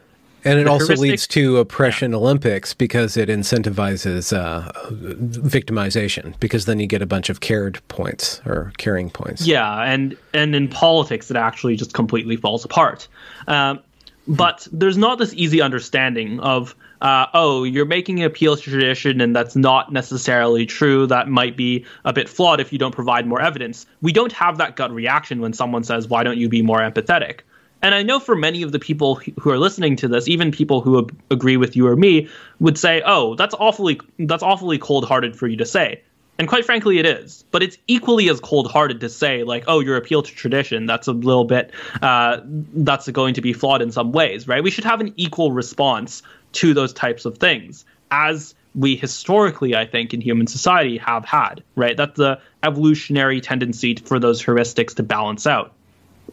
[0.46, 2.18] And it also leads to oppression yeah.
[2.18, 8.42] Olympics because it incentivizes uh, victimization because then you get a bunch of cared points
[8.46, 9.48] or caring points.
[9.48, 13.08] Yeah, and and in politics it actually just completely falls apart.
[13.48, 13.80] Um,
[14.28, 19.20] but there's not this easy understanding of uh, oh, you're making an appeal to tradition,
[19.20, 21.06] and that's not necessarily true.
[21.06, 23.86] That might be a bit flawed if you don't provide more evidence.
[24.02, 27.42] We don't have that gut reaction when someone says, why don't you be more empathetic?
[27.84, 30.80] And I know for many of the people who are listening to this, even people
[30.80, 32.30] who agree with you or me,
[32.62, 36.02] would say, "Oh, that's awfully that's awfully cold-hearted for you to say."
[36.40, 37.44] And quite frankly, it is.
[37.52, 41.12] But it's equally as cold-hearted to say, like, "Oh, your appeal to tradition that's a
[41.12, 41.72] little bit
[42.02, 45.52] uh, that's going to be flawed in some ways, right?" We should have an equal
[45.52, 46.24] response
[46.54, 51.62] to those types of things as we historically, I think, in human society have had,
[51.76, 51.98] right?
[51.98, 55.74] That's the evolutionary tendency for those heuristics to balance out.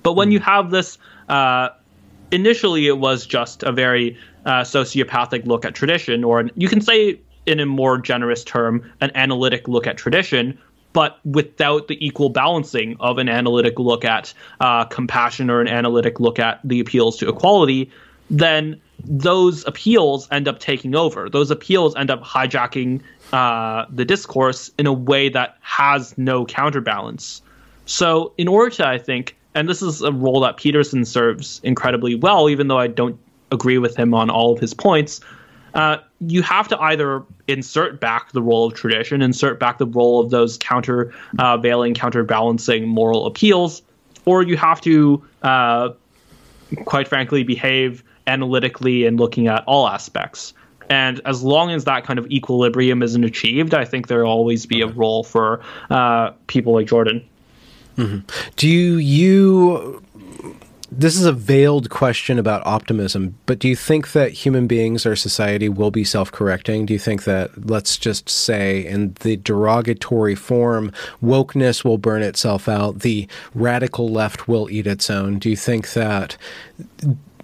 [0.03, 0.33] But when mm.
[0.33, 0.99] you have this,
[1.31, 1.71] uh,
[2.31, 6.81] initially it was just a very uh, sociopathic look at tradition, or an, you can
[6.81, 10.59] say, in a more generous term, an analytic look at tradition,
[10.93, 16.21] but without the equal balancing of an analytic look at uh, compassion or an analytic
[16.21, 17.91] look at the appeals to equality,
[18.29, 21.29] then those appeals end up taking over.
[21.29, 23.01] Those appeals end up hijacking
[23.33, 27.43] uh, the discourse in a way that has no counterbalance.
[27.87, 32.15] So, in order to, I think, and this is a role that Peterson serves incredibly
[32.15, 33.19] well, even though I don't
[33.51, 35.21] agree with him on all of his points.
[35.75, 40.21] Uh, you have to either insert back the role of tradition, insert back the role
[40.21, 43.83] of those countervailing, uh, counterbalancing moral appeals,
[44.25, 45.91] or you have to, uh,
[46.85, 50.53] quite frankly, behave analytically and looking at all aspects.
[50.89, 54.83] And as long as that kind of equilibrium isn't achieved, I think there'll always be
[54.83, 57.25] a role for uh, people like Jordan.
[58.01, 58.51] Mm-hmm.
[58.57, 60.03] Do you
[60.93, 65.15] this is a veiled question about optimism, but do you think that human beings or
[65.15, 66.87] society will be self correcting?
[66.87, 70.91] Do you think that, let's just say, in the derogatory form,
[71.23, 75.39] wokeness will burn itself out, the radical left will eat its own?
[75.39, 76.37] Do you think that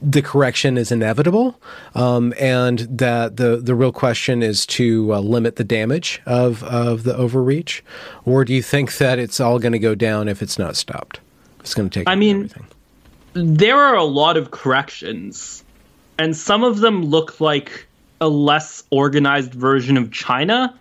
[0.00, 1.60] the correction is inevitable,
[1.94, 7.04] um, and that the the real question is to uh, limit the damage of of
[7.04, 7.82] the overreach,
[8.24, 11.20] or do you think that it's all going to go down if it's not stopped?
[11.60, 12.08] It's going to take.
[12.08, 12.66] I mean, everything
[13.36, 15.62] there are a lot of corrections,
[16.18, 17.86] and some of them look like
[18.20, 20.74] a less organized version of China,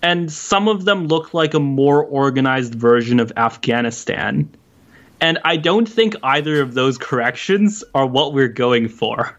[0.00, 4.48] and some of them look like a more organized version of Afghanistan.
[5.20, 9.36] And I don't think either of those corrections are what we're going for.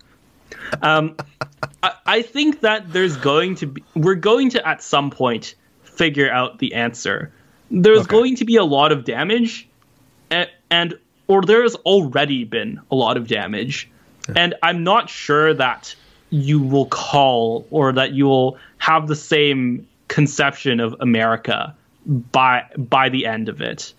[0.81, 1.15] Um,
[1.81, 6.29] I, I think that there's going to be, we're going to at some point figure
[6.29, 7.31] out the answer.
[7.71, 8.11] There's okay.
[8.11, 9.67] going to be a lot of damage,
[10.29, 13.89] and, and or there's already been a lot of damage.
[14.27, 14.35] Yeah.
[14.37, 15.95] And I'm not sure that
[16.29, 21.75] you will call or that you will have the same conception of America
[22.05, 23.93] by by the end of it.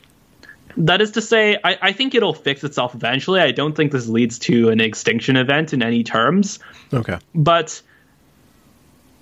[0.76, 3.40] That is to say, I, I think it'll fix itself eventually.
[3.40, 6.58] I don't think this leads to an extinction event in any terms.
[6.92, 7.18] Okay.
[7.34, 7.80] But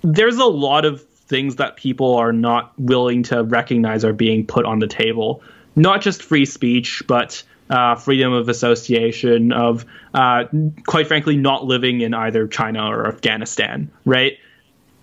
[0.01, 4.65] there's a lot of things that people are not willing to recognize are being put
[4.65, 5.41] on the table.
[5.75, 10.45] Not just free speech, but uh, freedom of association, of uh,
[10.87, 14.37] quite frankly not living in either China or Afghanistan, right?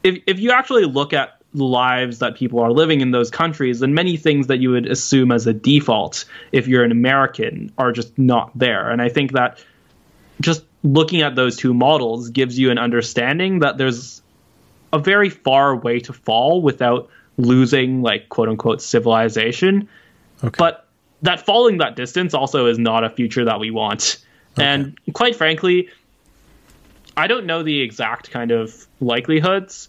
[0.03, 3.95] If if you actually look at lives that people are living in those countries, then
[3.95, 8.17] many things that you would assume as a default if you're an American are just
[8.19, 8.91] not there.
[8.91, 9.65] And I think that
[10.41, 14.23] just looking at those two models gives you an understanding that there's
[14.93, 19.89] a very far way to fall without losing like quote unquote civilization.
[20.45, 20.57] Okay.
[20.59, 20.87] But
[21.23, 24.19] that falling that distance also is not a future that we want.
[24.55, 24.67] Okay.
[24.67, 25.89] And quite frankly,
[27.17, 29.89] I don't know the exact kind of likelihoods,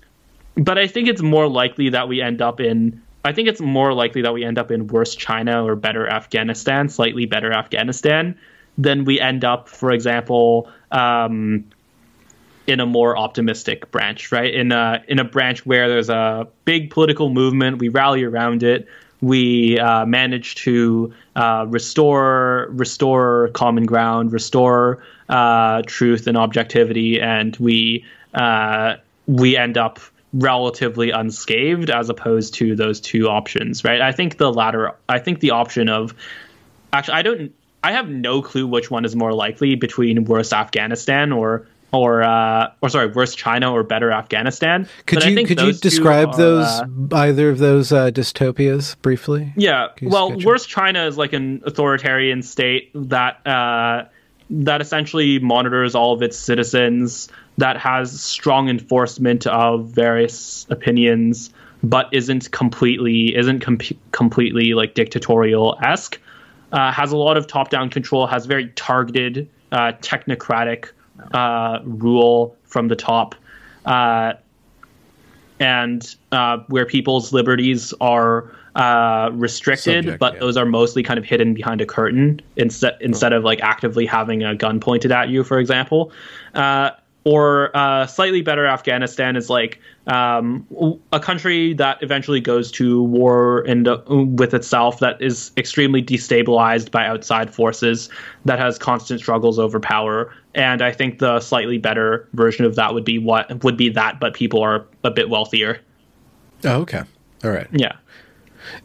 [0.58, 3.94] but I think it's more likely that we end up in I think it's more
[3.94, 8.38] likely that we end up in worse China or better Afghanistan, slightly better Afghanistan,
[8.78, 11.66] than we end up, for example, um,
[12.68, 14.54] in a more optimistic branch, right?
[14.54, 18.88] In a in a branch where there's a big political movement, we rally around it,
[19.22, 27.56] we uh, managed to uh, restore restore common ground, restore uh, truth and objectivity, and
[27.58, 28.96] we uh,
[29.28, 30.00] we end up
[30.34, 34.02] relatively unscathed as opposed to those two options, right?
[34.02, 34.94] I think the latter.
[35.08, 36.14] I think the option of
[36.94, 37.56] actually, I don't.
[37.84, 42.72] I have no clue which one is more likely between worse Afghanistan or or uh,
[42.82, 44.88] or sorry, worse China or better Afghanistan.
[45.06, 49.54] Could but you could you describe are, those uh, either of those uh, dystopias briefly?
[49.56, 54.06] Yeah, well, worse China is like an authoritarian state that uh,
[54.50, 61.52] that essentially monitors all of its citizens, that has strong enforcement of various opinions,
[61.84, 63.80] but isn't completely isn't com-
[64.12, 66.20] completely like dictatorial esque.
[66.72, 68.28] Uh, has a lot of top down control.
[68.28, 70.90] Has very targeted uh, technocratic
[71.34, 73.36] uh, rule from the top,
[73.86, 74.34] uh,
[75.60, 80.40] and uh, where people's liberties are uh, restricted, Subject, but yeah.
[80.40, 84.44] those are mostly kind of hidden behind a curtain instead instead of like actively having
[84.44, 86.12] a gun pointed at you, for example.
[87.28, 90.66] Or uh, slightly better Afghanistan is like um,
[91.12, 96.90] a country that eventually goes to war and uh, with itself that is extremely destabilized
[96.90, 98.08] by outside forces
[98.46, 100.34] that has constant struggles over power.
[100.56, 104.22] And i think the slightly better version of that would be what would be that
[104.22, 105.82] but people are a bit wealthier.
[106.64, 107.04] Oh okay.
[107.44, 107.68] All right.
[107.74, 107.98] Yeah.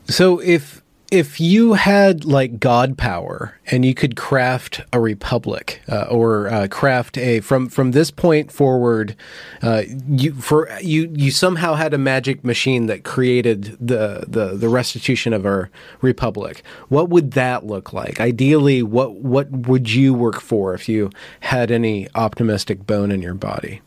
[0.08, 0.81] So if
[1.12, 6.66] if you had like god power and you could craft a republic uh, or uh,
[6.68, 9.14] craft a from from this point forward
[9.62, 14.68] uh, you for you you somehow had a magic machine that created the the the
[14.70, 18.20] restitution of our republic what would that look like?
[18.20, 21.10] Ideally what what would you work for if you
[21.40, 23.80] had any optimistic bone in your body?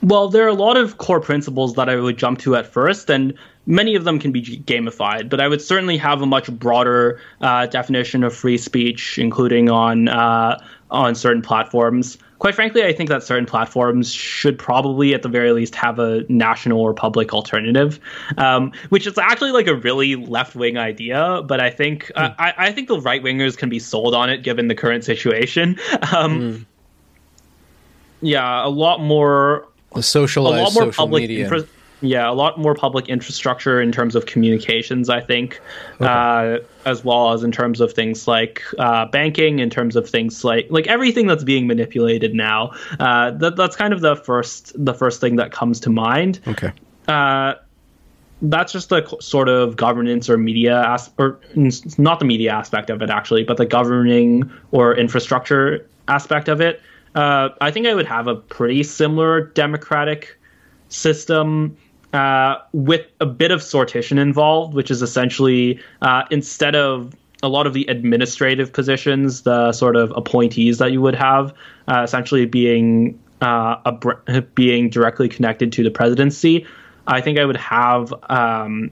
[0.00, 3.10] Well, there are a lot of core principles that I would jump to at first,
[3.10, 3.34] and
[3.68, 5.28] many of them can be gamified.
[5.28, 10.08] But I would certainly have a much broader uh, definition of free speech, including on
[10.08, 10.60] uh,
[10.90, 12.18] on certain platforms.
[12.38, 16.24] Quite frankly, I think that certain platforms should probably, at the very least, have a
[16.28, 17.98] national or public alternative,
[18.36, 21.42] um, which is actually like a really left wing idea.
[21.44, 22.22] But I think mm.
[22.22, 25.04] uh, I, I, think the right wingers can be sold on it given the current
[25.04, 25.78] situation.
[26.10, 26.66] Um, mm.
[28.20, 29.68] Yeah, a lot more
[30.00, 31.44] socialized a lot more social public media.
[31.44, 31.68] infra-
[32.00, 35.60] yeah, a lot more public infrastructure in terms of communications, I think,
[36.00, 40.44] uh, as well as in terms of things like uh, banking, in terms of things
[40.44, 42.72] like like everything that's being manipulated now.
[43.00, 46.40] Uh, that that's kind of the first the first thing that comes to mind.
[46.46, 46.72] okay.
[47.08, 47.54] Uh,
[48.42, 51.40] that's just the sort of governance or media as- or
[51.98, 56.80] not the media aspect of it actually, but the governing or infrastructure aspect of it.
[57.16, 60.38] Uh, I think I would have a pretty similar democratic
[60.88, 61.76] system
[62.12, 67.66] uh, with a bit of sortition involved, which is essentially uh, instead of a lot
[67.66, 71.54] of the administrative positions, the sort of appointees that you would have,
[71.86, 76.66] uh, essentially being uh, a, being directly connected to the presidency.
[77.06, 78.90] I think I would have um,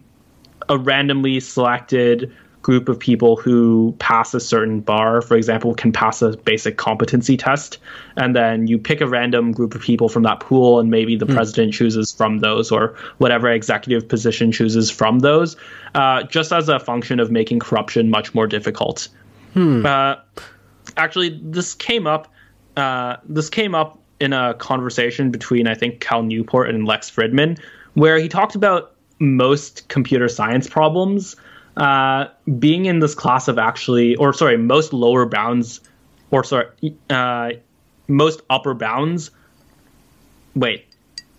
[0.68, 2.32] a randomly selected
[2.66, 7.36] group of people who pass a certain bar, for example, can pass a basic competency
[7.36, 7.78] test,
[8.16, 11.26] and then you pick a random group of people from that pool, and maybe the
[11.26, 15.56] president chooses from those, or whatever executive position chooses from those,
[15.94, 19.06] uh, just as a function of making corruption much more difficult.
[19.86, 20.16] Uh,
[20.96, 22.26] actually, this came up.
[22.76, 27.60] Uh, this came up in a conversation between I think Cal Newport and Lex Fridman,
[27.94, 31.36] where he talked about most computer science problems
[31.76, 32.26] uh,
[32.58, 35.80] being in this class of actually, or sorry, most lower bounds,
[36.30, 36.66] or sorry,
[37.10, 37.50] uh,
[38.08, 39.30] most upper bounds.
[40.54, 40.86] Wait,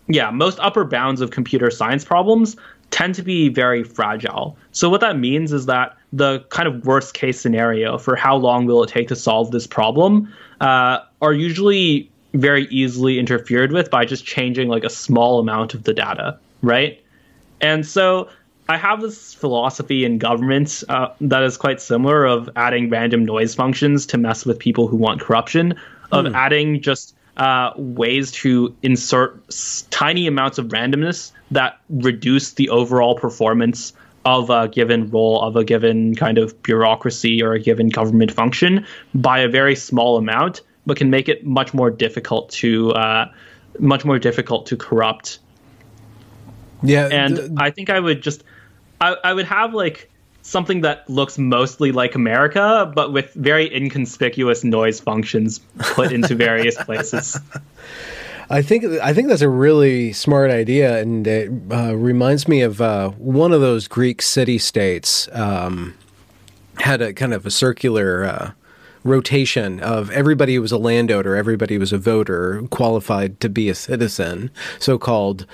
[0.08, 2.56] yeah, most upper bounds of computer science problems
[2.92, 4.58] tend to be very fragile.
[4.72, 8.66] So what that means is that the kind of worst case scenario for how long
[8.66, 14.06] will it take to solve this problem uh, are usually very easily interfered with by
[14.06, 17.04] just changing like a small amount of the data, right?
[17.60, 18.30] And so
[18.70, 23.56] I have this philosophy in government uh, that is quite similar of adding random noise
[23.56, 25.76] functions to mess with people who want corruption,
[26.12, 32.70] of adding just uh, ways to insert s- tiny amounts of randomness that reduce the
[32.70, 33.94] overall performance
[34.26, 38.86] of a given role of a given kind of bureaucracy or a given government function
[39.16, 43.32] by a very small amount, but can make it much more difficult to uh,
[43.80, 45.40] much more difficult to corrupt.
[46.84, 48.44] Yeah, and th- I think I would just
[49.02, 50.10] I, I would have like
[50.42, 56.76] something that looks mostly like America, but with very inconspicuous noise functions put into various
[56.86, 57.38] places.
[58.50, 62.80] I think I think that's a really smart idea, and it uh, reminds me of
[62.80, 65.96] uh, one of those Greek city states um,
[66.80, 68.52] had a kind of a circular uh,
[69.04, 73.68] rotation of everybody who was a landowner, everybody who was a voter, qualified to be
[73.68, 75.46] a citizen, so called,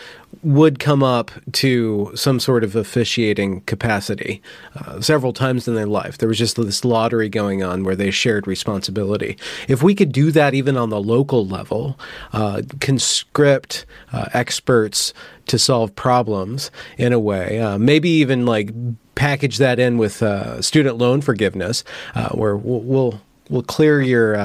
[0.43, 4.41] would come up to some sort of officiating capacity
[4.75, 6.17] uh, several times in their life.
[6.17, 9.37] There was just this lottery going on where they shared responsibility.
[9.67, 11.97] If we could do that even on the local level,
[12.33, 15.13] uh, conscript uh, experts
[15.47, 18.71] to solve problems in a way, uh, maybe even like
[19.15, 21.83] package that in with uh, student loan forgiveness,
[22.15, 24.37] uh, where we'll, we'll we'll clear your.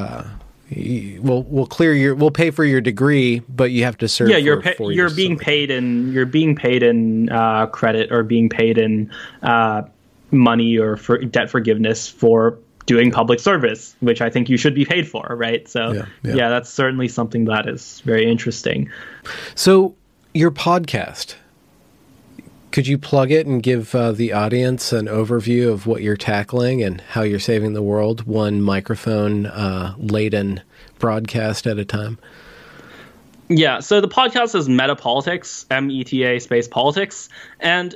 [0.71, 4.29] We'll we'll clear your we'll pay for your degree, but you have to serve.
[4.29, 8.13] yeah, you're for pa- you're years being paid in you're being paid in uh, credit
[8.13, 9.11] or being paid in
[9.43, 9.83] uh,
[10.31, 14.85] money or for debt forgiveness for doing public service, which I think you should be
[14.85, 15.69] paid for, right?
[15.69, 16.49] So Yeah, yeah, yeah.
[16.49, 18.91] that's certainly something that is very interesting.
[19.55, 19.95] So,
[20.35, 21.35] your podcast,
[22.71, 26.83] could you plug it and give uh, the audience an overview of what you're tackling
[26.83, 30.61] and how you're saving the world, one microphone uh, laden
[30.99, 32.19] broadcast at a time?
[33.49, 37.95] Yeah, so the podcast is Meta Politics, M E T A space politics, and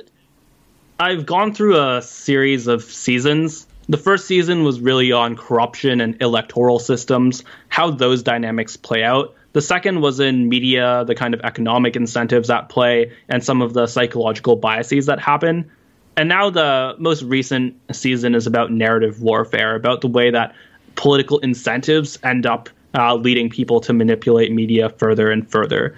[0.99, 3.67] I've gone through a series of seasons.
[3.87, 9.35] The first season was really on corruption and electoral systems, how those dynamics play out.
[9.53, 13.73] The second was in media, the kind of economic incentives at play, and some of
[13.73, 15.71] the psychological biases that happen.
[16.17, 20.55] And now the most recent season is about narrative warfare, about the way that
[20.95, 25.95] political incentives end up uh, leading people to manipulate media further and further.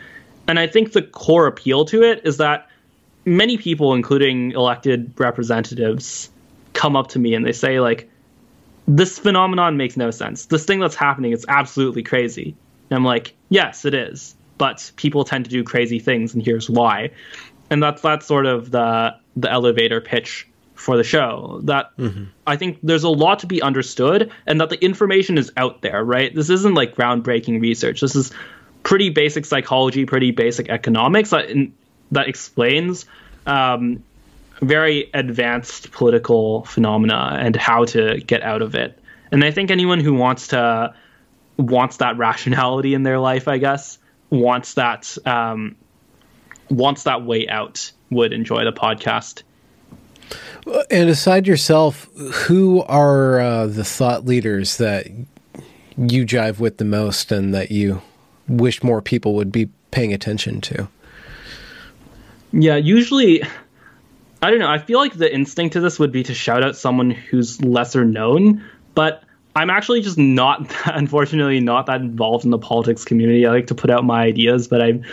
[0.48, 2.70] And I think the core appeal to it is that
[3.26, 6.30] many people, including elected representatives,
[6.74, 8.10] come up to me and they say, like,
[8.88, 10.46] this phenomenon makes no sense.
[10.46, 12.56] This thing that's happening is absolutely crazy.
[12.90, 14.36] And I'm like, yes, it is.
[14.58, 17.12] But people tend to do crazy things, and here's why.
[17.70, 21.60] And that's that's sort of the the elevator pitch for the show.
[21.64, 21.92] That
[22.48, 26.04] I think there's a lot to be understood, and that the information is out there.
[26.04, 26.34] Right?
[26.34, 28.00] This isn't like groundbreaking research.
[28.00, 28.32] This is
[28.84, 31.50] pretty basic psychology, pretty basic economics that
[32.12, 33.06] that explains
[33.46, 34.04] um,
[34.62, 38.98] very advanced political phenomena and how to get out of it.
[39.32, 40.94] And I think anyone who wants to
[41.58, 43.98] wants that rationality in their life, I guess,
[44.30, 45.76] wants that um,
[46.70, 49.44] wants that way out would enjoy the podcast.
[50.90, 52.10] And aside yourself,
[52.48, 55.08] who are uh, the thought leaders that
[55.98, 58.02] you jive with the most and that you
[58.48, 60.88] wish more people would be paying attention to?
[62.52, 63.44] Yeah, usually,
[64.42, 64.70] I don't know.
[64.70, 68.04] I feel like the instinct to this would be to shout out someone who's lesser
[68.04, 68.64] known,
[68.96, 69.24] but
[69.56, 73.46] I'm actually just not, unfortunately, not that involved in the politics community.
[73.46, 75.06] I like to put out my ideas, but I'm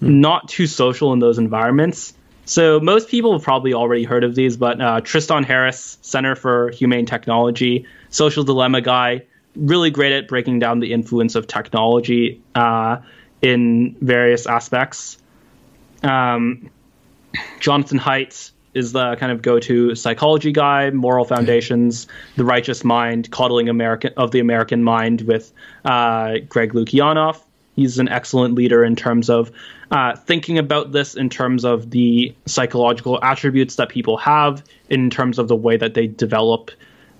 [0.00, 2.14] not too social in those environments.
[2.46, 6.70] So most people have probably already heard of these, but uh, Tristan Harris, Center for
[6.70, 9.22] Humane Technology, social dilemma guy,
[9.56, 12.98] really great at breaking down the influence of technology uh,
[13.40, 15.16] in various aspects.
[16.02, 16.70] Um,
[17.60, 17.98] Jonathan
[18.74, 22.06] is the kind of go-to psychology guy, moral foundations,
[22.36, 25.52] the righteous mind, coddling American of the American mind with
[25.84, 27.40] uh, Greg Lukianoff.
[27.76, 29.50] He's an excellent leader in terms of
[29.90, 35.38] uh, thinking about this in terms of the psychological attributes that people have, in terms
[35.38, 36.70] of the way that they develop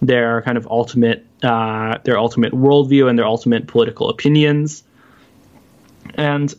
[0.00, 4.82] their kind of ultimate uh, their ultimate worldview and their ultimate political opinions.
[6.14, 6.54] And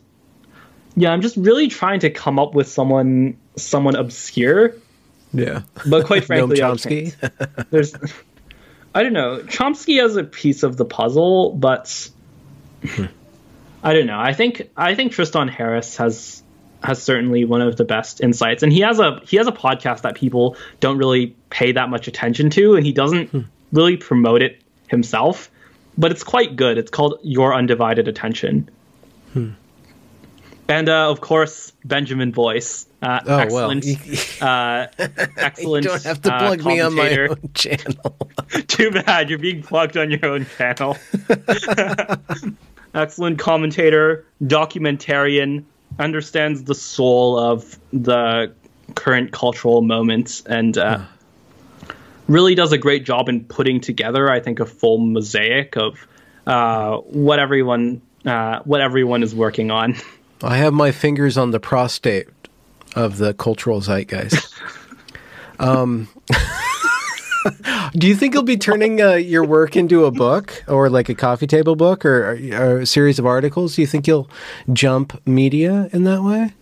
[0.96, 4.76] yeah, I'm just really trying to come up with someone someone obscure.
[5.38, 7.14] Yeah, but quite frankly, Chomsky.
[7.70, 7.94] there's
[8.96, 9.40] I don't know.
[9.40, 12.10] Chomsky has a piece of the puzzle, but
[13.84, 14.20] I don't know.
[14.20, 16.42] I think I think Tristan Harris has
[16.82, 20.02] has certainly one of the best insights, and he has a he has a podcast
[20.04, 23.42] that people don't really pay that much attention to, and he doesn't hmm.
[23.74, 25.52] really promote it himself,
[25.98, 26.78] but it's quite good.
[26.78, 28.70] It's called Your Undivided Attention.
[30.68, 32.88] And uh, of course, Benjamin Boyce.
[33.02, 33.86] Uh, oh, excellent,
[34.42, 34.50] well.
[34.50, 34.88] uh,
[35.38, 35.84] excellent.
[35.86, 38.18] you don't have to plug uh, me on my own channel.
[38.68, 40.98] Too bad you're being plugged on your own channel
[42.96, 45.66] excellent commentator, documentarian,
[46.00, 48.54] understands the soul of the
[48.96, 51.02] current cultural moments, and uh,
[52.28, 56.08] really does a great job in putting together, I think, a full mosaic of
[56.48, 59.96] uh, what everyone uh, what everyone is working on.
[60.44, 62.28] I have my fingers on the prostate
[62.96, 64.54] of the cultural zeitgeist.
[65.60, 66.08] um,
[67.94, 71.16] Do you think you'll be turning uh, your work into a book or like a
[71.16, 73.76] coffee table book or, or, a series of articles?
[73.76, 74.30] Do you think you'll
[74.74, 76.54] jump media in that way?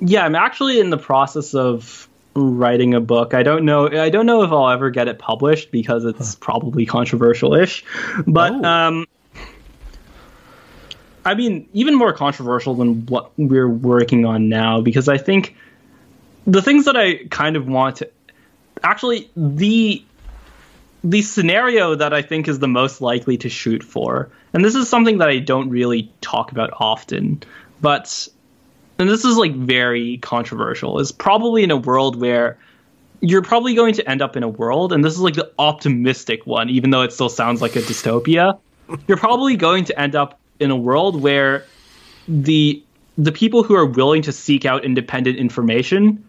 [0.00, 3.34] Yeah, I'm actually in the process of writing a book.
[3.34, 3.88] I don't know.
[3.88, 6.38] I don't know if I'll ever get it published because it's huh.
[6.40, 7.84] probably controversial-ish.
[8.26, 8.64] But oh.
[8.64, 9.06] um,
[11.28, 15.54] I mean, even more controversial than what we're working on now because I think
[16.46, 18.10] the things that I kind of want to
[18.82, 20.02] actually the
[21.04, 24.88] the scenario that I think is the most likely to shoot for, and this is
[24.88, 27.42] something that I don't really talk about often,
[27.82, 28.26] but
[28.98, 32.58] and this is like very controversial, is probably in a world where
[33.20, 36.46] you're probably going to end up in a world, and this is like the optimistic
[36.46, 38.58] one, even though it still sounds like a dystopia.
[39.06, 41.64] You're probably going to end up in a world where
[42.26, 42.82] the
[43.16, 46.24] the people who are willing to seek out independent information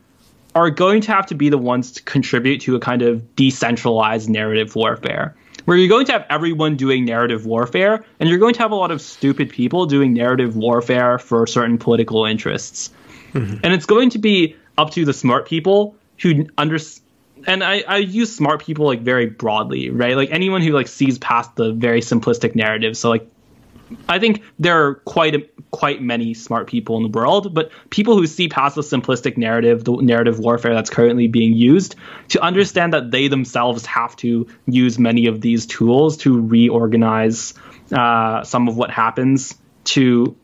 [0.55, 4.29] are going to have to be the ones to contribute to a kind of decentralized
[4.29, 8.59] narrative warfare where you're going to have everyone doing narrative warfare and you're going to
[8.59, 12.89] have a lot of stupid people doing narrative warfare for certain political interests.
[13.33, 13.57] Mm-hmm.
[13.63, 17.05] And it's going to be up to the smart people who understand
[17.47, 20.17] and I, I use smart people like very broadly, right?
[20.17, 22.97] Like anyone who like sees past the very simplistic narrative.
[22.97, 23.29] So like
[24.07, 28.17] I think there are quite a, quite many smart people in the world, but people
[28.17, 31.95] who see past the simplistic narrative, the narrative warfare that's currently being used,
[32.29, 37.53] to understand that they themselves have to use many of these tools to reorganize
[37.91, 40.35] uh, some of what happens to,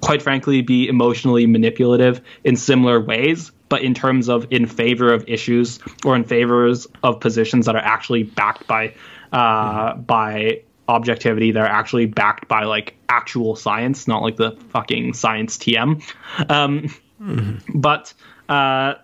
[0.00, 3.52] quite frankly, be emotionally manipulative in similar ways.
[3.68, 7.84] But in terms of in favor of issues or in favors of positions that are
[7.84, 8.94] actually backed by
[9.30, 15.12] uh, by objectivity that are actually backed by like actual science, not like the fucking
[15.12, 16.02] science TM.
[16.48, 16.88] Um,
[17.20, 17.78] mm-hmm.
[17.78, 18.14] But
[18.48, 18.94] uh,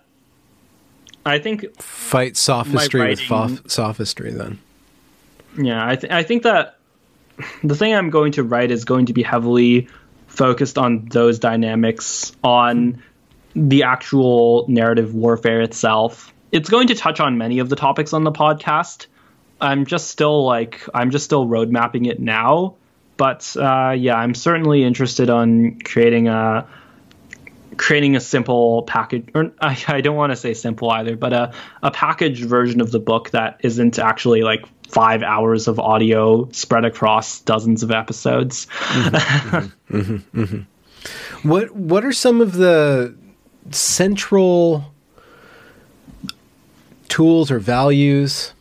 [1.25, 4.31] I think fight sophistry writing, with sophistry.
[4.31, 4.59] Then,
[5.57, 6.77] yeah, I th- I think that
[7.63, 9.87] the thing I'm going to write is going to be heavily
[10.27, 13.01] focused on those dynamics, on
[13.55, 16.33] the actual narrative warfare itself.
[16.51, 19.07] It's going to touch on many of the topics on the podcast,
[19.59, 22.75] I'm just still like I'm just still road mapping it now.
[23.17, 26.67] But uh, yeah, I'm certainly interested on creating a
[27.77, 31.53] creating a simple package, or I, I don't want to say simple either, but a,
[31.81, 36.85] a packaged version of the book that isn't actually like five hours of audio spread
[36.85, 38.67] across dozens of episodes.
[38.67, 41.49] Mm-hmm, mm-hmm, mm-hmm.
[41.49, 43.15] What What are some of the
[43.71, 44.93] central
[47.07, 48.53] tools or values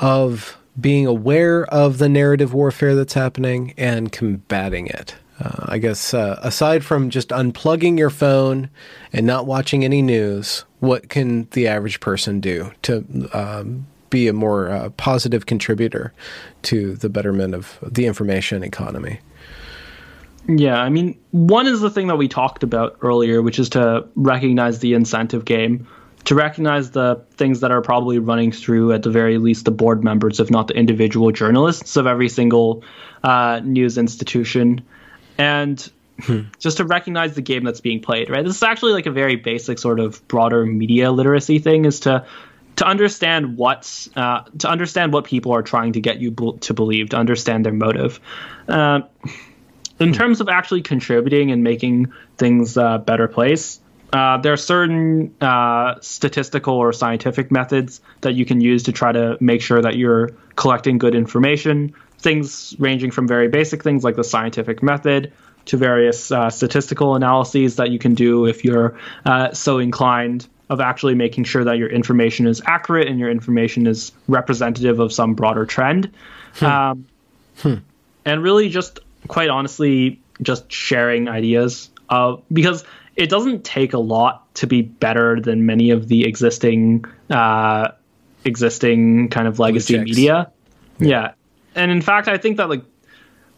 [0.00, 5.14] of being aware of the narrative warfare that's happening and combating it?
[5.38, 8.68] Uh, I guess uh, aside from just unplugging your phone
[9.12, 14.32] and not watching any news, what can the average person do to um, be a
[14.32, 16.12] more uh, positive contributor
[16.62, 19.20] to the betterment of the information economy?
[20.48, 24.06] Yeah, I mean, one is the thing that we talked about earlier, which is to
[24.16, 25.86] recognize the incentive game,
[26.24, 30.04] to recognize the things that are probably running through, at the very least, the board
[30.04, 32.84] members, if not the individual journalists of every single
[33.22, 34.82] uh, news institution
[35.40, 35.90] and
[36.22, 36.42] hmm.
[36.58, 39.36] just to recognize the game that's being played right this is actually like a very
[39.36, 42.24] basic sort of broader media literacy thing is to
[42.76, 47.10] to understand what's uh, to understand what people are trying to get you to believe
[47.10, 48.20] to understand their motive
[48.68, 49.00] uh,
[49.98, 50.14] in hmm.
[50.14, 53.80] terms of actually contributing and making things a better place
[54.12, 59.12] uh, there are certain uh, statistical or scientific methods that you can use to try
[59.12, 64.16] to make sure that you're collecting good information things ranging from very basic things like
[64.16, 65.32] the scientific method
[65.66, 70.80] to various uh, statistical analyses that you can do if you're uh, so inclined of
[70.80, 75.34] actually making sure that your information is accurate and your information is representative of some
[75.34, 76.10] broader trend.
[76.54, 76.64] Hmm.
[76.64, 77.06] Um,
[77.58, 77.74] hmm.
[78.24, 81.90] And really, just quite honestly, just sharing ideas.
[82.08, 82.84] Uh, because
[83.20, 87.88] it doesn't take a lot to be better than many of the existing uh,
[88.44, 90.50] existing kind of legacy media.
[90.98, 91.08] Yeah.
[91.08, 91.32] yeah
[91.74, 92.82] and in fact, I think that like,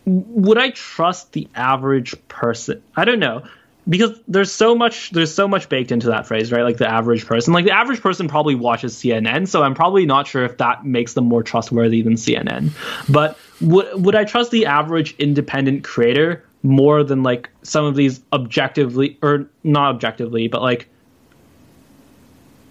[0.04, 2.82] would I trust the average person?
[2.96, 3.44] I don't know
[3.88, 7.26] because there's so much there's so much baked into that phrase right like the average
[7.26, 10.84] person like the average person probably watches cnn so i'm probably not sure if that
[10.84, 12.70] makes them more trustworthy than cnn
[13.12, 18.22] but would would i trust the average independent creator more than like some of these
[18.32, 20.88] objectively or not objectively but like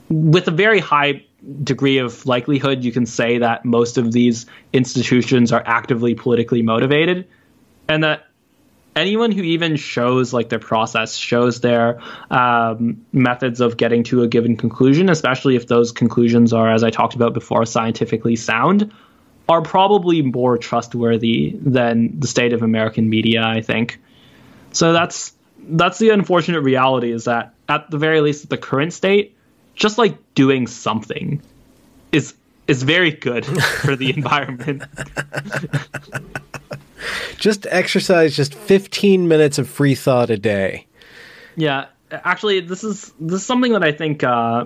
[0.10, 1.24] with a very high
[1.64, 7.28] degree of likelihood you can say that most of these institutions are actively politically motivated
[7.89, 8.28] and that
[8.96, 14.28] anyone who even shows like their process shows their um, methods of getting to a
[14.28, 18.92] given conclusion especially if those conclusions are as i talked about before scientifically sound
[19.50, 24.00] are probably more trustworthy than the state of american media i think
[24.72, 28.94] so that's that's the unfortunate reality is that at the very least at the current
[28.94, 29.36] state
[29.76, 31.42] just like doing something
[32.12, 32.34] is
[32.68, 33.46] is very good
[33.82, 34.84] for the environment.
[37.38, 40.86] just exercise just 15 minutes of free thought a day.
[41.56, 44.66] Yeah, actually this is this is something that I think uh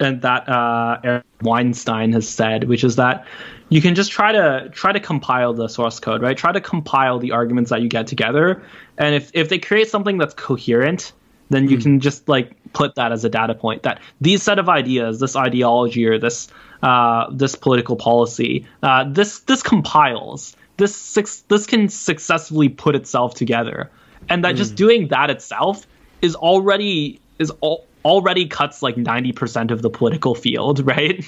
[0.00, 3.26] and that uh Eric Weinstein has said, which is that
[3.68, 6.36] you can just try to try to compile the source code, right?
[6.36, 8.62] Try to compile the arguments that you get together,
[8.96, 11.12] and if if they create something that's coherent,
[11.50, 11.82] then you mm.
[11.82, 15.36] can just like put that as a data point that these set of ideas, this
[15.36, 16.48] ideology or this
[16.82, 20.56] uh, this political policy, uh, this this compiles.
[20.76, 23.90] This this can successfully put itself together,
[24.28, 24.58] and that mm.
[24.58, 25.86] just doing that itself
[26.22, 31.24] is already is al- already cuts like ninety percent of the political field, right?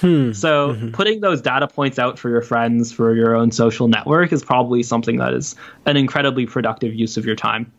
[0.00, 0.32] Hmm.
[0.32, 0.90] So mm-hmm.
[0.90, 4.82] putting those data points out for your friends for your own social network is probably
[4.82, 5.54] something that is
[5.86, 7.70] an incredibly productive use of your time.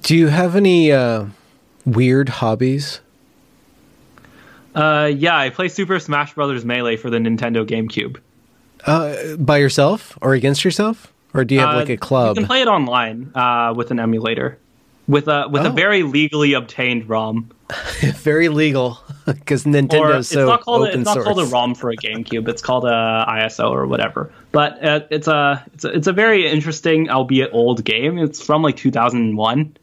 [0.00, 1.26] Do you have any uh,
[1.84, 3.00] weird hobbies?
[4.74, 8.18] Uh, yeah, I play Super Smash Brothers Melee for the Nintendo GameCube.
[8.84, 12.36] Uh, by yourself or against yourself, or do you have like a uh, club?
[12.36, 14.58] You can play it online uh, with an emulator,
[15.08, 15.70] with a with oh.
[15.70, 17.50] a very legally obtained ROM.
[18.16, 21.26] very legal, because Nintendo is so not called open a, it's source.
[21.26, 22.48] not called a ROM for a GameCube.
[22.48, 24.32] It's called a ISO or whatever.
[24.52, 28.18] But uh, it's a it's a it's a very interesting, albeit old game.
[28.18, 29.76] It's from like 2001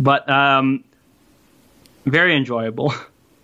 [0.00, 0.82] but um,
[2.06, 2.92] very enjoyable.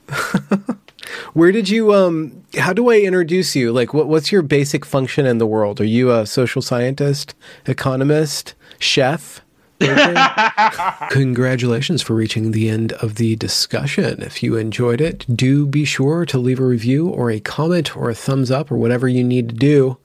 [1.35, 3.73] Where did you um how do I introduce you?
[3.73, 5.81] Like what what's your basic function in the world?
[5.81, 7.35] Are you a social scientist,
[7.67, 9.43] economist, chef?
[11.11, 14.23] Congratulations for reaching the end of the discussion.
[14.23, 18.09] If you enjoyed it, do be sure to leave a review or a comment or
[18.09, 19.99] a thumbs up or whatever you need to do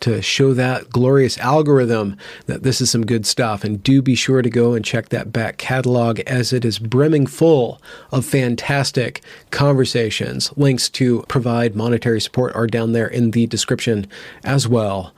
[0.00, 2.16] to show that glorious algorithm
[2.46, 3.64] that this is some good stuff.
[3.64, 7.26] And do be sure to go and check that back catalog as it is brimming
[7.26, 7.82] full
[8.12, 10.52] of fantastic conversations.
[10.56, 14.06] Links to provide monetary support are down there in the description
[14.44, 15.12] as well.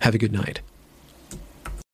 [0.00, 0.60] Have a good night.